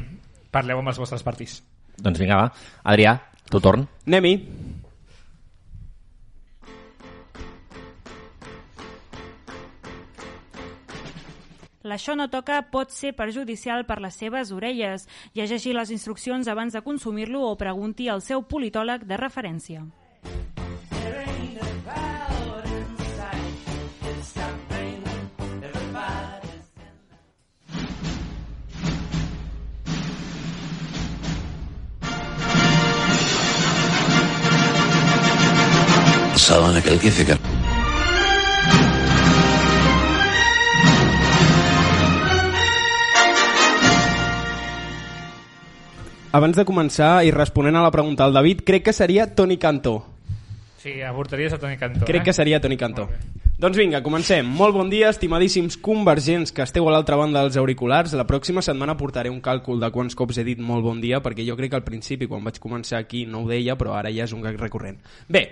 parleu 0.50 0.80
amb 0.80 0.88
els 0.94 1.00
vostres 1.02 1.22
partits. 1.26 1.60
Doncs 2.00 2.16
vinga, 2.22 2.38
va. 2.40 2.48
Adrià, 2.88 3.18
tu 3.52 3.60
torn. 3.60 3.84
Anem-hi. 4.08 4.34
L'això 11.88 12.14
no 12.18 12.26
toca 12.28 12.58
pot 12.72 12.90
ser 12.92 13.14
perjudicial 13.16 13.84
per 13.88 14.00
les 14.04 14.16
seves 14.18 14.50
orelles. 14.52 15.06
Llegeixi 15.38 15.72
les 15.72 15.92
instruccions 15.94 16.48
abans 16.50 16.74
de 16.74 16.82
consumir-lo 16.84 17.44
o 17.48 17.56
pregunti 17.60 18.08
al 18.12 18.20
seu 18.20 18.42
politòleg 18.42 19.06
de 19.08 19.16
referència. 19.16 19.84
pensado 36.48 36.70
en 36.70 36.76
aquel 36.78 36.98
que 36.98 37.08
hice. 37.08 37.38
Abans 46.32 46.56
de 46.56 46.64
començar 46.64 47.24
i 47.24 47.32
responent 47.32 47.76
a 47.76 47.82
la 47.84 47.90
pregunta 47.92 48.24
del 48.24 48.36
David, 48.36 48.62
crec 48.64 48.86
que 48.88 48.92
seria 48.92 49.34
Toni 49.34 49.58
Cantó. 49.58 50.06
Sí, 50.78 51.02
avortaries 51.02 51.52
a 51.52 51.58
Toni 51.58 51.76
Cantó. 51.76 52.06
Crec 52.06 52.22
eh? 52.22 52.24
que 52.24 52.32
seria 52.32 52.60
Toni 52.60 52.76
Cantó. 52.76 53.08
Doncs 53.58 53.76
vinga, 53.76 54.00
comencem. 54.04 54.46
Molt 54.46 54.76
bon 54.76 54.88
dia, 54.88 55.08
estimadíssims 55.10 55.76
convergents 55.82 56.52
que 56.54 56.62
esteu 56.62 56.86
a 56.88 56.92
l'altra 56.94 57.16
banda 57.18 57.42
dels 57.42 57.56
auriculars. 57.58 58.14
La 58.14 58.24
pròxima 58.24 58.62
setmana 58.62 58.94
portaré 58.96 59.32
un 59.34 59.40
càlcul 59.42 59.82
de 59.82 59.90
quants 59.90 60.14
cops 60.14 60.38
he 60.38 60.46
dit 60.46 60.60
molt 60.62 60.86
bon 60.86 61.00
dia, 61.02 61.18
perquè 61.20 61.44
jo 61.44 61.58
crec 61.58 61.74
que 61.74 61.80
al 61.82 61.84
principi, 61.84 62.30
quan 62.30 62.46
vaig 62.46 62.60
començar 62.62 63.02
aquí, 63.02 63.26
no 63.26 63.42
ho 63.42 63.48
deia, 63.50 63.76
però 63.76 63.98
ara 63.98 64.14
ja 64.14 64.24
és 64.24 64.32
un 64.36 64.46
gag 64.46 64.60
recurrent. 64.62 65.02
Bé, 65.26 65.42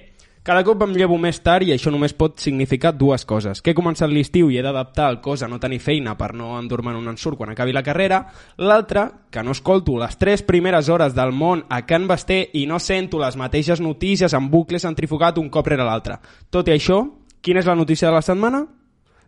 cada 0.47 0.63
cop 0.63 0.85
em 0.87 0.93
llevo 0.95 1.17
més 1.19 1.41
tard 1.43 1.67
i 1.67 1.73
això 1.75 1.91
només 1.91 2.13
pot 2.15 2.39
significar 2.39 2.93
dues 2.95 3.25
coses. 3.27 3.59
Que 3.59 3.73
he 3.73 3.75
començat 3.75 4.13
l'estiu 4.13 4.47
i 4.53 4.61
he 4.61 4.63
d'adaptar 4.63 5.09
el 5.11 5.19
cos 5.25 5.43
a 5.43 5.49
no 5.51 5.59
tenir 5.59 5.81
feina 5.83 6.15
per 6.15 6.29
no 6.39 6.53
endur-me 6.61 6.93
en 6.93 7.01
un 7.01 7.11
ensurt 7.11 7.41
quan 7.41 7.51
acabi 7.51 7.75
la 7.75 7.83
carrera. 7.83 8.21
L'altra, 8.63 9.09
que 9.31 9.43
no 9.43 9.57
escolto 9.57 9.99
les 9.99 10.15
tres 10.21 10.47
primeres 10.47 10.87
hores 10.89 11.19
del 11.19 11.35
món 11.35 11.65
a 11.69 11.83
Can 11.83 12.07
Basté 12.07 12.45
i 12.55 12.63
no 12.71 12.79
sento 12.79 13.19
les 13.19 13.35
mateixes 13.35 13.83
notícies 13.83 14.39
en 14.39 14.47
bucle 14.53 14.79
centrifugat 14.79 15.43
un 15.43 15.51
cop 15.51 15.67
rere 15.67 15.83
l'altre. 15.83 16.21
Tot 16.49 16.71
i 16.71 16.77
això, 16.77 17.03
quina 17.43 17.59
és 17.59 17.67
la 17.67 17.75
notícia 17.75 18.07
de 18.07 18.15
la 18.15 18.23
setmana? 18.23 18.63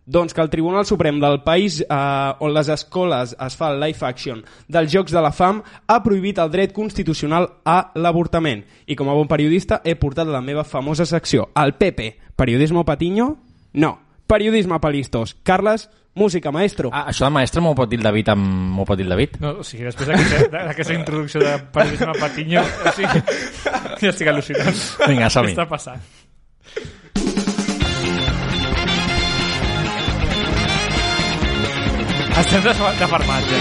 Doncs 0.09 0.33
que 0.33 0.41
el 0.41 0.49
Tribunal 0.49 0.87
Suprem 0.89 1.19
del 1.21 1.43
país 1.45 1.83
eh, 1.83 1.85
on 2.41 2.53
les 2.55 2.69
escoles 2.73 3.35
es 3.37 3.57
fa 3.59 3.67
el 3.69 3.77
live 3.83 4.07
action 4.07 4.39
dels 4.65 4.89
Jocs 4.89 5.13
de 5.13 5.21
la 5.21 5.29
Fam 5.29 5.59
ha 5.61 5.99
prohibit 6.01 6.39
el 6.41 6.49
dret 6.49 6.73
constitucional 6.73 7.45
a 7.61 7.91
l'avortament. 7.93 8.63
I 8.89 8.97
com 8.97 9.11
a 9.11 9.13
bon 9.13 9.29
periodista 9.29 9.83
he 9.85 9.93
portat 10.01 10.27
la 10.27 10.41
meva 10.41 10.63
famosa 10.65 11.05
secció, 11.05 11.51
el 11.53 11.75
PP. 11.77 12.09
Periodisme 12.35 12.81
patiño? 12.85 13.35
No. 13.73 13.99
Periodisme 14.25 14.79
palistos. 14.81 15.35
Carles, 15.43 15.91
música, 16.15 16.51
maestro. 16.51 16.89
Ah, 16.91 17.05
això 17.13 17.27
de 17.27 17.35
maestre 17.37 17.61
m'ho 17.61 17.75
pot 17.77 17.89
dir 17.89 17.99
el 18.01 18.07
David 18.09 18.33
amb... 18.33 18.49
m'ho 18.79 18.87
pot 18.89 18.97
dir 18.97 19.05
el 19.05 19.13
David? 19.13 19.37
No, 19.43 19.59
o 19.61 19.67
sigui, 19.67 19.85
després 19.85 20.09
d'aquesta 20.09 20.63
d'aquesta 20.69 20.97
introducció 20.97 21.43
de 21.45 21.53
periodisme 21.75 22.17
patiño, 22.17 22.65
o 22.65 22.95
sigui, 22.97 23.21
ja 24.01 24.09
estic 24.15 24.33
al·lucinant. 24.33 24.83
Vinga, 25.05 25.29
som-hi. 25.29 25.53
Què 25.53 25.59
està 25.59 25.69
passant? 25.69 27.47
Estem 32.39 32.61
de, 32.63 32.71
de 32.71 33.07
farmàcia. 33.11 33.57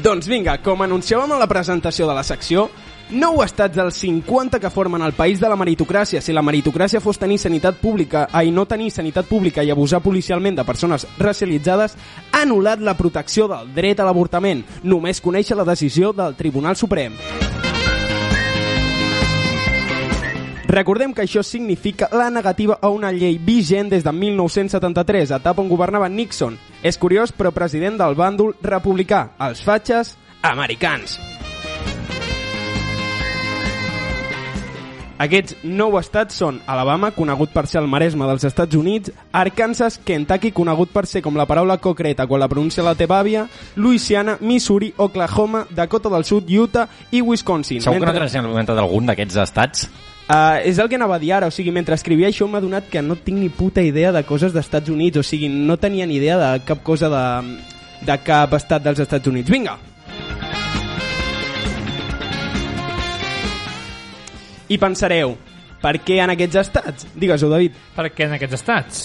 Doncs 0.00 0.28
vinga, 0.30 0.54
com 0.64 0.80
anunciàvem 0.80 1.34
a 1.34 1.40
la 1.42 1.48
presentació 1.50 2.06
de 2.08 2.14
la 2.16 2.22
secció, 2.24 2.70
nou 3.12 3.42
estats 3.44 3.76
dels 3.76 3.98
50 4.00 4.56
que 4.62 4.70
formen 4.72 5.04
el 5.04 5.12
país 5.12 5.42
de 5.42 5.50
la 5.52 5.58
meritocràcia. 5.60 6.22
Si 6.24 6.32
la 6.32 6.40
meritocràcia 6.40 7.02
fos 7.04 7.20
tenir 7.20 7.36
sanitat 7.42 7.76
pública, 7.82 8.24
ai, 8.32 8.48
no 8.50 8.64
tenir 8.64 8.88
sanitat 8.94 9.28
pública 9.28 9.60
i 9.60 9.70
abusar 9.74 10.00
policialment 10.00 10.56
de 10.56 10.64
persones 10.64 11.04
racialitzades, 11.18 11.98
ha 12.32 12.42
anul·lat 12.46 12.80
la 12.80 12.96
protecció 12.96 13.44
del 13.52 13.74
dret 13.76 14.00
a 14.00 14.08
l'avortament. 14.08 14.64
Només 14.82 15.20
conèixer 15.20 15.60
la 15.60 15.68
decisió 15.68 16.14
del 16.16 16.32
Tribunal 16.40 16.80
Suprem. 16.80 17.20
Recordem 20.72 21.12
que 21.12 21.26
això 21.26 21.42
significa 21.44 22.08
la 22.16 22.30
negativa 22.32 22.78
a 22.80 22.88
una 22.88 23.10
llei 23.12 23.36
vigent 23.36 23.90
des 23.92 24.04
de 24.06 24.12
1973, 24.16 25.34
etapa 25.36 25.60
on 25.60 25.68
governava 25.68 26.08
Nixon. 26.08 26.56
És 26.80 26.96
curiós, 26.96 27.28
però 27.28 27.50
president 27.52 27.98
del 28.00 28.16
bàndol 28.16 28.54
republicà, 28.64 29.34
els 29.36 29.60
fatxes 29.60 30.14
americans. 30.40 31.18
Aquests 35.20 35.58
nou 35.62 35.98
estats 36.00 36.38
són 36.40 36.62
Alabama, 36.66 37.10
conegut 37.12 37.52
per 37.52 37.66
ser 37.68 37.82
el 37.82 37.90
maresme 37.92 38.24
dels 38.26 38.46
Estats 38.48 38.74
Units, 38.74 39.12
Arkansas, 39.30 39.98
Kentucky, 40.02 40.54
conegut 40.56 40.90
per 40.90 41.04
ser 41.06 41.20
com 41.22 41.36
la 41.36 41.46
paraula 41.46 41.76
concreta 41.84 42.26
quan 42.26 42.40
la 42.40 42.48
pronuncia 42.48 42.82
la 42.82 42.96
teva 42.96 43.20
àvia, 43.20 43.44
Louisiana, 43.76 44.38
Missouri, 44.40 44.94
Oklahoma, 44.96 45.66
Dakota 45.68 46.08
del 46.08 46.24
Sud, 46.24 46.48
Utah 46.48 46.88
i 47.12 47.20
Wisconsin. 47.20 47.84
Segur 47.84 48.00
que 48.00 48.08
no 48.08 48.16
t'has 48.16 48.40
comentat 48.40 48.80
algun 48.80 49.12
d'aquests 49.12 49.38
estats? 49.44 49.86
Uh, 50.22 50.62
és 50.64 50.78
el 50.78 50.88
que 50.88 50.96
anava 50.96 51.16
a 51.16 51.20
dir 51.20 51.32
ara, 51.34 51.48
o 51.50 51.54
sigui, 51.54 51.72
mentre 51.74 51.96
escrivia 51.98 52.28
això 52.30 52.46
m'ha 52.48 52.60
donat 52.62 52.86
que 52.88 53.02
no 53.02 53.16
tinc 53.18 53.40
ni 53.40 53.48
puta 53.50 53.82
idea 53.82 54.12
de 54.14 54.22
coses 54.24 54.54
d'Estats 54.54 54.88
Units, 54.88 55.18
o 55.18 55.24
sigui, 55.26 55.48
no 55.50 55.76
tenia 55.76 56.06
ni 56.06 56.16
idea 56.20 56.38
de 56.38 56.50
cap 56.64 56.84
cosa 56.86 57.10
de, 57.10 57.24
de 58.06 58.18
cap 58.22 58.54
estat 58.54 58.84
dels 58.84 59.02
Estats 59.02 59.28
Units. 59.28 59.50
Vinga! 59.50 59.78
I 64.72 64.78
pensareu, 64.80 65.34
per 65.82 65.98
què 66.00 66.22
en 66.22 66.32
aquests 66.32 66.62
estats? 66.62 67.10
Digues-ho, 67.18 67.50
David. 67.50 67.74
Per 67.96 68.06
què 68.14 68.30
en 68.30 68.38
aquests 68.38 68.60
estats? 68.62 69.02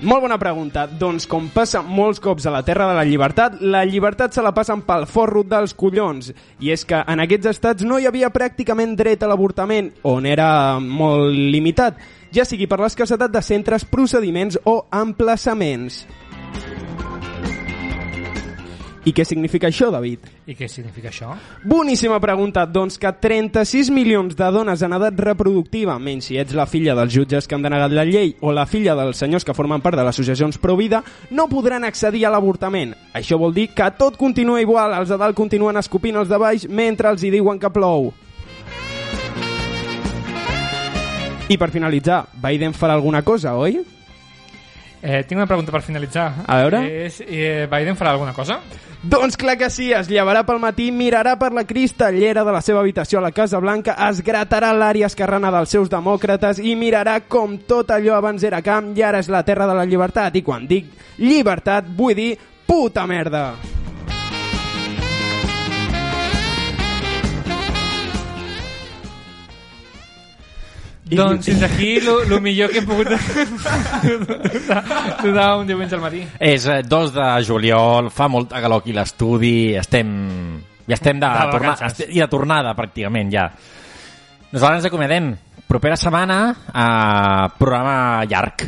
Molt 0.00 0.22
bona 0.24 0.38
pregunta. 0.40 0.86
Doncs 0.88 1.26
com 1.28 1.50
passa 1.52 1.82
molts 1.84 2.22
cops 2.24 2.46
a 2.48 2.52
la 2.54 2.62
Terra 2.64 2.86
de 2.88 2.94
la 2.96 3.04
Llibertat, 3.04 3.58
la 3.60 3.82
llibertat 3.84 4.32
se 4.32 4.40
la 4.40 4.54
passen 4.56 4.80
pel 4.86 5.04
forro 5.04 5.42
dels 5.44 5.74
collons. 5.76 6.30
I 6.64 6.72
és 6.72 6.86
que 6.88 7.02
en 7.04 7.20
aquests 7.20 7.50
estats 7.52 7.84
no 7.84 7.98
hi 8.00 8.08
havia 8.08 8.30
pràcticament 8.32 8.94
dret 8.96 9.20
a 9.20 9.28
l'avortament, 9.28 9.92
on 10.08 10.24
era 10.24 10.80
molt 10.80 11.36
limitat, 11.36 12.00
ja 12.32 12.46
sigui 12.48 12.64
per 12.70 12.80
l'escassetat 12.80 13.34
de 13.34 13.44
centres, 13.44 13.84
procediments 13.84 14.56
o 14.64 14.78
emplaçaments. 14.88 16.06
I 19.00 19.14
què 19.16 19.24
significa 19.24 19.70
això, 19.70 19.88
David? 19.92 20.26
I 20.44 20.54
què 20.58 20.66
significa 20.68 21.08
això? 21.08 21.32
Boníssima 21.64 22.18
pregunta. 22.20 22.66
Doncs 22.68 22.98
que 23.00 23.08
36 23.08 23.88
milions 23.96 24.36
de 24.36 24.50
dones 24.52 24.82
en 24.84 24.92
edat 24.92 25.22
reproductiva, 25.24 25.96
menys 25.98 26.28
si 26.28 26.36
ets 26.40 26.52
la 26.56 26.66
filla 26.68 26.94
dels 26.98 27.14
jutges 27.14 27.48
que 27.48 27.56
han 27.56 27.64
denegat 27.64 27.94
la 27.96 28.04
llei 28.04 28.34
o 28.44 28.52
la 28.52 28.66
filla 28.68 28.94
dels 28.98 29.22
senyors 29.24 29.46
que 29.46 29.56
formen 29.56 29.80
part 29.80 29.96
de 29.96 30.04
les 30.04 30.12
associacions 30.12 30.60
Provida, 30.60 31.00
no 31.30 31.48
podran 31.48 31.86
accedir 31.88 32.26
a 32.26 32.32
l'avortament. 32.34 32.92
Això 33.16 33.38
vol 33.40 33.56
dir 33.56 33.70
que 33.72 33.88
tot 33.96 34.18
continua 34.20 34.60
igual, 34.60 34.92
els 34.98 35.08
de 35.08 35.16
dalt 35.16 35.38
continuen 35.38 35.80
escopint 35.80 36.20
els 36.20 36.28
de 36.28 36.40
baix 36.40 36.68
mentre 36.68 37.08
els 37.08 37.24
hi 37.24 37.32
diuen 37.32 37.58
que 37.58 37.72
plou. 37.72 38.10
I 41.50 41.56
per 41.58 41.70
finalitzar, 41.72 42.26
Biden 42.38 42.76
farà 42.76 42.94
alguna 42.94 43.24
cosa, 43.26 43.56
oi? 43.58 43.80
Eh, 45.02 45.24
tinc 45.24 45.38
una 45.38 45.46
pregunta 45.46 45.72
per 45.72 45.82
finalitzar. 45.82 46.44
A 46.46 46.60
veure. 46.60 47.06
És, 47.06 47.20
eh, 47.26 47.66
Biden 47.70 47.96
farà 47.96 48.10
alguna 48.10 48.32
cosa? 48.32 48.60
Doncs 49.02 49.38
clar 49.40 49.56
que 49.56 49.70
sí, 49.70 49.92
es 49.96 50.10
llevarà 50.10 50.44
pel 50.44 50.58
matí, 50.60 50.90
mirarà 50.92 51.38
per 51.40 51.54
la 51.56 51.64
cristallera 51.64 52.44
de 52.44 52.52
la 52.52 52.60
seva 52.60 52.80
habitació 52.80 53.18
a 53.18 53.22
la 53.22 53.32
Casa 53.32 53.58
Blanca, 53.58 53.96
es 54.10 54.20
gratarà 54.22 54.74
l'àrea 54.76 55.08
esquerrana 55.08 55.50
dels 55.50 55.72
seus 55.72 55.88
demòcrates 55.88 56.60
i 56.60 56.76
mirarà 56.76 57.22
com 57.26 57.56
tot 57.64 57.96
allò 57.96 58.18
abans 58.18 58.44
era 58.44 58.60
camp 58.60 58.92
i 58.92 59.02
ara 59.02 59.24
és 59.24 59.32
la 59.32 59.42
terra 59.42 59.66
de 59.66 59.74
la 59.74 59.88
llibertat. 59.88 60.36
I 60.36 60.44
quan 60.44 60.68
dic 60.68 60.92
llibertat, 61.16 61.88
vull 61.96 62.14
dir 62.14 62.34
puta 62.66 63.06
merda. 63.06 63.69
Doncs 71.10 71.48
fins 71.50 71.62
aquí 71.66 71.96
el 71.98 72.36
millor 72.40 72.70
que 72.70 72.78
hem 72.78 72.86
pogut 72.86 73.08
donar 75.24 75.56
un 75.58 75.66
diumenge 75.66 75.96
al 75.96 76.02
matí. 76.04 76.22
És 76.38 76.66
eh, 76.70 76.80
2 76.86 77.12
de 77.16 77.28
juliol, 77.46 78.10
fa 78.14 78.28
molta 78.30 78.60
calor 78.62 78.84
aquí 78.84 78.94
l'estudi, 78.96 79.74
estem... 79.80 80.10
Ja 80.90 80.96
estem 80.96 81.20
de, 81.22 81.28
De 81.28 81.50
torna, 81.52 81.74
vacances. 81.76 82.08
i 82.10 82.18
de 82.18 82.26
tornada, 82.26 82.72
pràcticament, 82.74 83.28
ja. 83.30 83.44
Nosaltres 84.50 84.80
ens 84.80 84.88
acomodem. 84.88 85.28
Propera 85.70 85.94
setmana, 85.94 86.38
eh, 86.50 87.44
programa 87.58 88.24
llarg. 88.26 88.64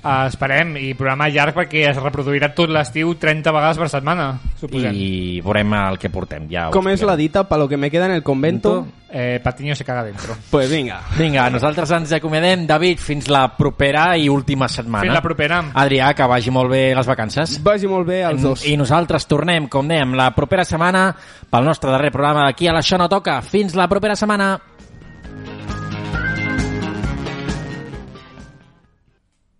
Uh, 0.00 0.24
esperem, 0.30 0.78
i 0.80 0.94
programa 0.96 1.26
llarg 1.28 1.52
perquè 1.52 1.82
es 1.90 1.98
reproduirà 2.00 2.48
tot 2.56 2.70
l'estiu 2.72 3.12
30 3.20 3.52
vegades 3.52 3.80
per 3.82 3.88
setmana, 3.92 4.30
suposem. 4.56 4.96
I 4.96 5.42
veurem 5.44 5.74
el 5.76 5.98
que 6.00 6.08
portem. 6.08 6.46
Ja 6.48 6.70
Com 6.72 6.88
és 6.88 7.04
la 7.04 7.18
dita, 7.20 7.44
pa 7.44 7.58
lo 7.60 7.68
que 7.68 7.76
me 7.76 7.90
queda 7.92 8.06
en 8.08 8.16
el 8.16 8.22
convento? 8.24 8.86
Eh, 9.12 9.40
Patiño 9.42 9.74
se 9.74 9.84
caga 9.84 10.04
dentro. 10.04 10.36
Pues 10.50 10.70
vinga. 10.70 11.00
Vinga, 11.18 11.50
nosaltres 11.50 11.90
ens 11.90 12.12
acomodem. 12.16 12.64
David, 12.66 12.98
fins 12.98 13.28
la 13.28 13.44
propera 13.56 14.16
i 14.16 14.28
última 14.28 14.68
setmana. 14.68 15.04
Fins 15.04 15.14
la 15.18 15.22
propera. 15.22 15.60
Adrià, 15.82 16.14
que 16.14 16.26
vagi 16.30 16.50
molt 16.54 16.72
bé 16.72 16.82
les 16.96 17.06
vacances. 17.06 17.58
Vagi 17.62 17.90
molt 17.90 18.08
bé 18.08 18.22
als 18.24 18.42
dos. 18.42 18.64
I 18.66 18.76
nosaltres 18.80 19.26
tornem, 19.28 19.68
com 19.68 19.88
dèiem, 19.88 20.16
la 20.16 20.30
propera 20.34 20.64
setmana 20.64 21.10
pel 21.50 21.66
nostre 21.66 21.90
darrer 21.92 22.12
programa 22.14 22.48
d'aquí 22.48 22.70
a 22.70 22.74
l'Això 22.76 22.98
no 22.98 23.08
toca. 23.08 23.40
Fins 23.42 23.76
la 23.76 23.88
propera 23.90 24.16
setmana. 24.16 24.54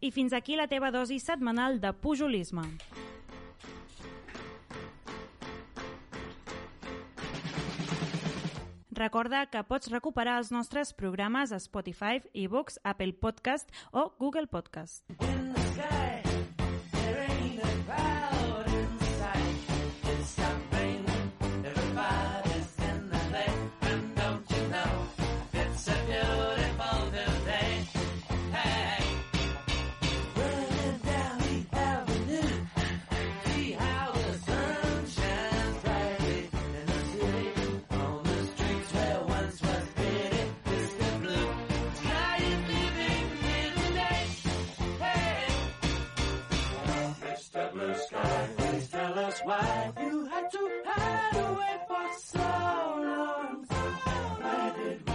I 0.01 0.11
fins 0.11 0.33
aquí 0.33 0.57
la 0.57 0.69
teva 0.69 0.91
dosi 0.91 1.19
setmanal 1.21 1.81
de 1.81 1.93
pujolisme. 1.93 2.65
Recorda 9.01 9.47
que 9.49 9.63
pots 9.65 9.89
recuperar 9.89 10.35
els 10.43 10.51
nostres 10.53 10.93
programes 10.93 11.55
a 11.57 11.61
Spotify, 11.63 12.21
eBooks, 12.35 12.81
Apple 12.85 13.15
Podcast 13.15 13.73
o 13.93 14.11
Google 14.19 14.47
Podcast. 14.47 15.07
to 50.51 50.83
hide 50.87 51.37
away 51.37 51.77
for 51.89 52.07
so 52.19 52.39
long. 53.09 53.67
Did 54.77 55.01
we? 55.07 55.11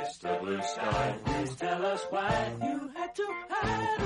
Mr. 0.00 0.40
Blue 0.40 0.62
Sky, 0.62 1.14
please 1.24 1.54
tell 1.56 1.84
us 1.86 2.02
why 2.10 2.52
you 2.62 2.90
had 2.94 3.14
to 3.14 3.26
hide 3.50 4.05